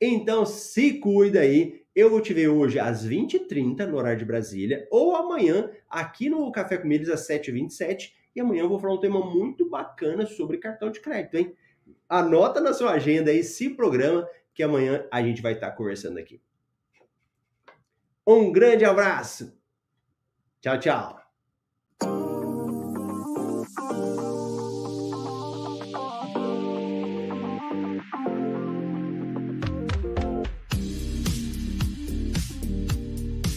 Então, 0.00 0.46
se 0.46 1.00
cuida 1.00 1.40
aí. 1.40 1.82
Eu 1.94 2.10
vou 2.10 2.20
te 2.20 2.34
ver 2.34 2.48
hoje 2.48 2.78
às 2.78 3.06
20h30 3.06 3.86
no 3.86 3.96
horário 3.96 4.18
de 4.18 4.24
Brasília, 4.24 4.86
ou 4.90 5.14
amanhã 5.14 5.70
aqui 5.88 6.28
no 6.28 6.50
Café 6.50 6.76
com 6.76 6.88
Milhas 6.88 7.08
às 7.08 7.26
7h27. 7.28 8.10
E 8.34 8.40
amanhã 8.40 8.62
eu 8.62 8.68
vou 8.68 8.78
falar 8.78 8.94
um 8.94 9.00
tema 9.00 9.24
muito 9.24 9.68
bacana 9.68 10.26
sobre 10.26 10.58
cartão 10.58 10.90
de 10.90 11.00
crédito, 11.00 11.36
hein? 11.36 11.56
Anota 12.08 12.60
na 12.60 12.72
sua 12.72 12.92
agenda 12.92 13.30
aí, 13.30 13.44
se 13.44 13.70
programa, 13.70 14.28
que 14.52 14.62
amanhã 14.62 15.06
a 15.10 15.22
gente 15.22 15.40
vai 15.40 15.52
estar 15.52 15.70
conversando 15.72 16.18
aqui. 16.18 16.40
Um 18.26 18.50
grande 18.50 18.84
abraço. 18.84 19.58
Tchau, 20.60 20.78
tchau. 20.78 21.23